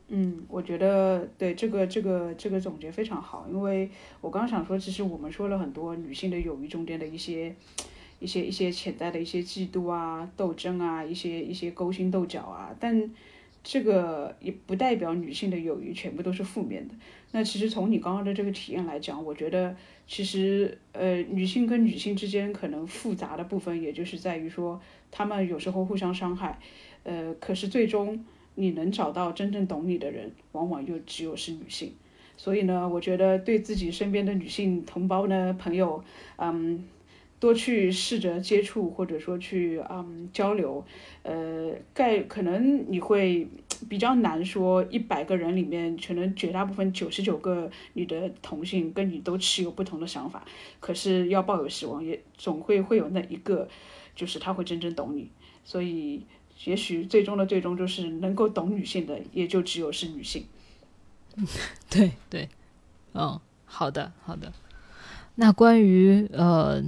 [0.09, 3.89] 嗯，我觉得对这个这个这个总结非常好，因为
[4.21, 7.55] 我刚想说，其实我们说了很多女性的友谊中间的一些
[8.19, 13.11] 一些一些潜在的一些嫉妒啊、斗争啊、一些一些勾心斗角啊，但
[13.63, 16.95] 这个也不代表女性的友谊全部都是负面的。
[17.33, 19.77] 那其实从你刚刚的这个体验来讲，我觉得
[20.07, 24.81] 其实呃，女性跟女性之间可能复杂的部分，也就是在于说。
[25.13, 26.57] 她们有时候互相伤害，
[27.03, 28.25] 呃，可是最终
[28.55, 31.93] 你能找到真正懂你的人，往往又只有是女性。
[32.37, 36.05] 所以呢，我觉得对自己身边的女性同胞呢、朋友，
[36.37, 36.85] 嗯，
[37.41, 40.85] 多去试着接触，或者说去嗯交流，
[41.23, 43.49] 呃，概可能你会
[43.89, 50.45] 比较难说一百个人里面，可能绝大部分九十九个你的同性跟你都持有不同的想法，
[50.81, 53.67] 可是要抱有希望，也总会会有那一个，
[54.15, 55.31] 就是他会真正懂你，
[55.65, 56.27] 所以
[56.67, 60.45] 也许最终的最终就是能够懂女性的，也就只有是女性。
[61.89, 62.49] 对对，
[63.15, 64.53] 嗯，好的好的。
[65.37, 66.83] 那关于呃，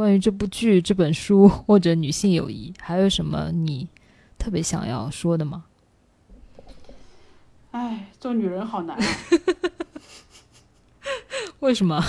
[0.00, 3.86] 关于这部剧、这本书或者女性友谊，还有什么你
[4.38, 5.66] 特别想要说的吗？
[7.72, 9.04] 哎，做女人好难啊！
[11.60, 12.02] 为什么？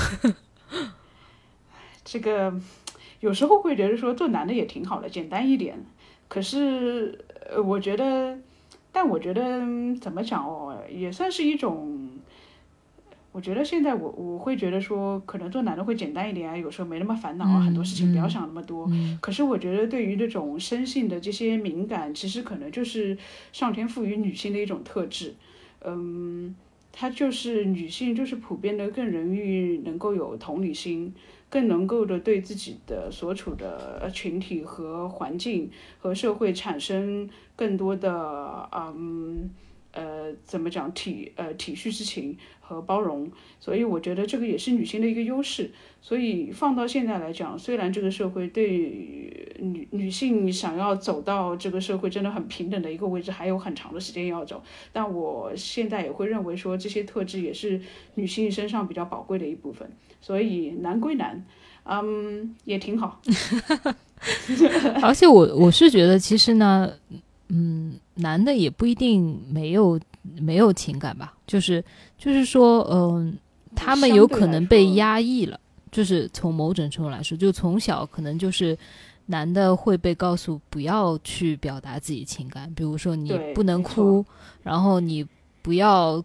[2.05, 2.57] 这个
[3.19, 5.85] 有时候会觉得说做男的也挺好的，简单一点。
[6.29, 8.39] 可是呃，我觉得，
[8.93, 9.59] 但我觉得
[9.99, 12.20] 怎么讲哦，也算是一种。
[13.33, 18.89] 我觉得现在我我会觉得说，可能做男的会简单一点啊，有时候没那么烦恼啊，很多事情不要想那么多。
[19.21, 23.17] 可是我觉得对于这种生性的这些敏感，其实可能就是
[23.53, 25.33] 上天赋予女性的一种特质。
[25.83, 26.53] 嗯，
[26.91, 31.13] 它就是女性就是普遍的更容易能够有同理心，
[31.49, 39.49] 更能够的对自己的所处的群体和环境和社会产生更多的嗯。
[39.93, 42.37] 呃，怎么讲体呃体恤之情
[42.71, 43.29] 和包容，
[43.59, 45.71] 所以我觉得这个也是女性的一个优势。
[46.01, 57.79] 所以放到现在来讲，虽然这个社会对女女性想要走到这个社会真的很平等的一个位置还有很长的时间要走，但我现在也会认为说这些特质也是
[58.15, 59.87] 女性身上比较宝贵的一部分。
[60.21, 61.43] 所以难归难，
[61.83, 63.21] 嗯，也挺好。
[65.01, 66.93] 而且我我是觉得其实呢。
[67.53, 71.83] 嗯，男的也不一定没有没有情感吧，就是
[72.17, 73.37] 就是说，嗯，
[73.75, 75.59] 他们有可能被压抑了，
[75.91, 78.77] 就是从某种程度来说，就从小可能就是
[79.25, 84.25] 男的会被告诉不要去表达自己情感，比如说你不能哭，
[84.63, 85.25] 然后你
[85.61, 86.23] 不要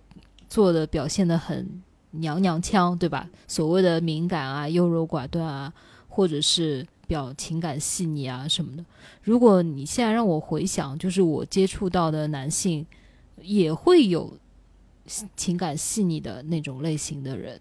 [0.48, 1.82] 做的表现的很
[2.12, 3.28] 娘娘腔，对吧？
[3.47, 5.73] 所谓的敏感啊、优柔寡断啊，
[6.09, 6.86] 或者是。
[7.09, 8.85] 表情感细腻啊什么的，
[9.23, 12.85] 如果你现在让我回想，就是我接触到的男性，
[13.47, 14.36] 也会有
[15.36, 17.60] 情感细腻的那种类型的人，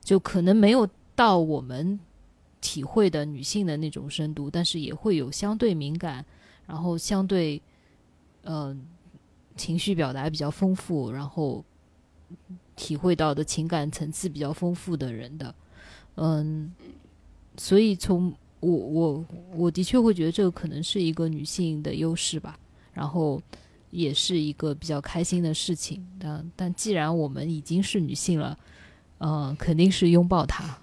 [0.00, 1.98] 就可能没有到我们
[2.60, 6.24] 体会的女性的那种深度，但是也会有相对敏感，
[6.66, 7.60] 然后相对
[8.44, 8.86] 嗯
[9.56, 11.64] 情绪表达比较丰富，然后
[12.76, 15.54] 体会到的情感层次比较丰富的人的，
[16.14, 16.72] 嗯，
[17.56, 18.32] 所以从。
[18.60, 19.24] 我我
[19.56, 22.58] 我的确会觉得这个可能是一个女性的优势吧，
[22.94, 23.38] 然后
[23.94, 26.04] 也是一个比较开心的事情。
[26.18, 28.58] 但但既然我们已经是女性了，
[29.18, 30.76] 嗯，肯定是拥抱它。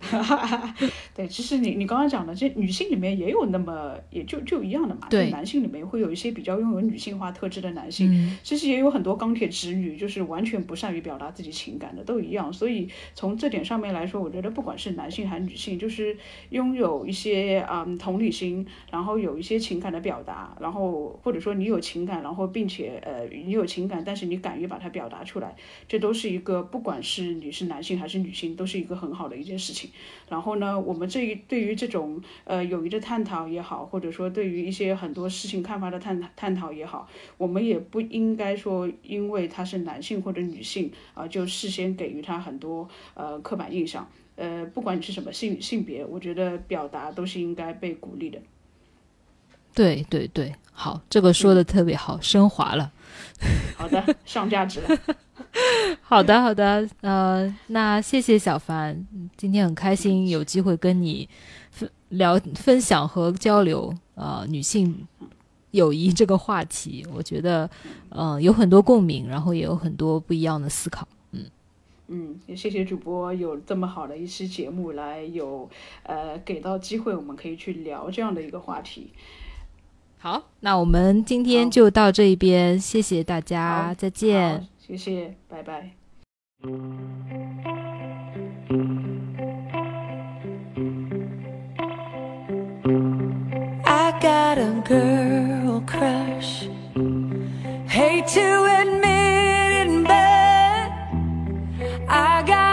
[0.00, 0.74] 哈哈，
[1.14, 5.06] 对，其实你你刚刚讲的，这女性里面也有那么也就就一样的嘛。
[5.10, 12.50] 对，男性里面会有一些比较拥有女性化特质的男性，其实也有很多钢铁直女，就是完全不善于表达自己情感的，都一样。
[12.50, 16.16] 所以从这点上面来说，我觉得不管是男性还是女性，就是
[16.48, 25.54] 拥有一些嗯同理心，然后有一些情感的表达，然后或者说你有情感，然后并且呃你有情感，但是你敢于把它表达出来，
[25.86, 29.89] 这都是一个不管是你是男性还是女性，都是一个很好的一件事情。
[30.28, 44.08] 然后呢，我们这一对于这种呃友谊的探讨也好，或者说对于一些很多事情看法的探探讨也好，我们也不应该说因为他是男性或者女性啊，就事先给予他很多呃刻板印象。
[44.36, 48.40] 呃，不管你是什么性性别，我觉得表达都是应该被鼓励的。
[49.74, 52.92] 对对对，好，这个说的特别好，升华了。
[53.76, 54.98] 好的，上价值了。
[56.02, 59.06] 好的，好的，呃，那谢谢小凡，
[59.36, 61.28] 今天很开心有机会跟你
[61.70, 65.06] 分聊、分享和交流，呃，女性
[65.72, 67.68] 友谊这个话题，我觉得，
[68.10, 71.44] 嗯，有很多共鸣，然后也有很多不一样的思考，嗯
[72.08, 75.68] 嗯，也谢谢主播有这么好的一期节目来有
[76.04, 79.10] 呃给到机会，我们可以去聊这样的一个话题。
[80.22, 84.68] 好，那我们今天就到这一边，谢谢大家，再见。
[84.78, 85.92] 谢谢，拜拜。
[93.86, 96.68] I got a girl crush.
[97.88, 100.90] Hate to admit it, but
[102.06, 102.69] I got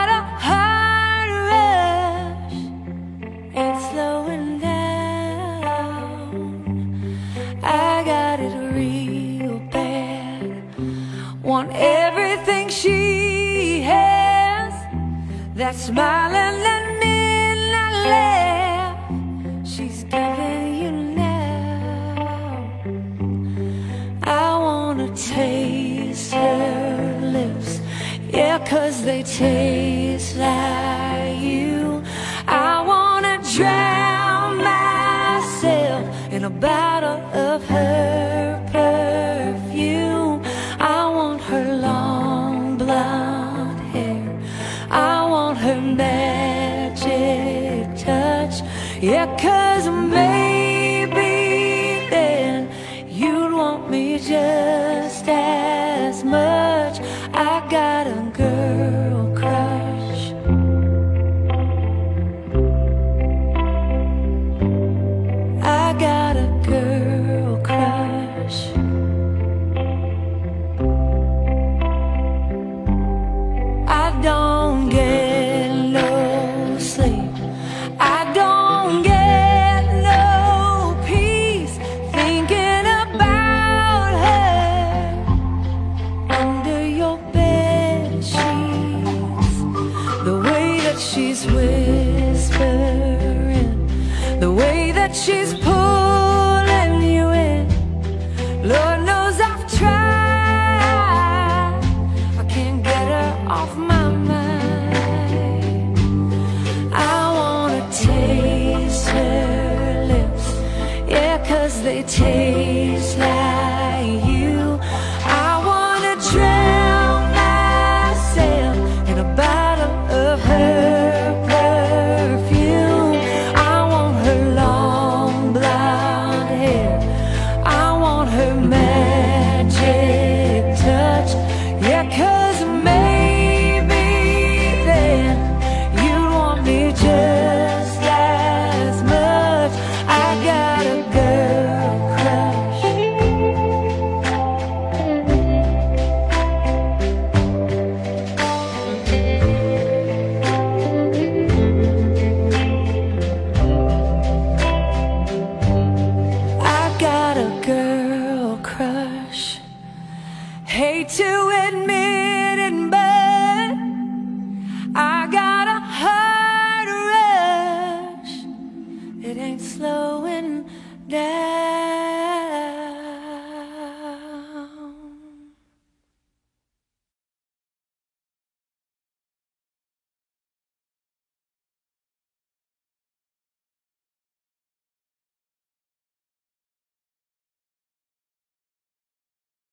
[15.58, 22.70] that smile and that midnight laugh she's giving you now.
[24.22, 27.82] I wanna taste her lips,
[28.30, 32.04] yeah, cause they taste like you.
[32.48, 38.16] I wanna drown myself in a bottle of her.
[49.08, 50.47] Yeah, cause I'm made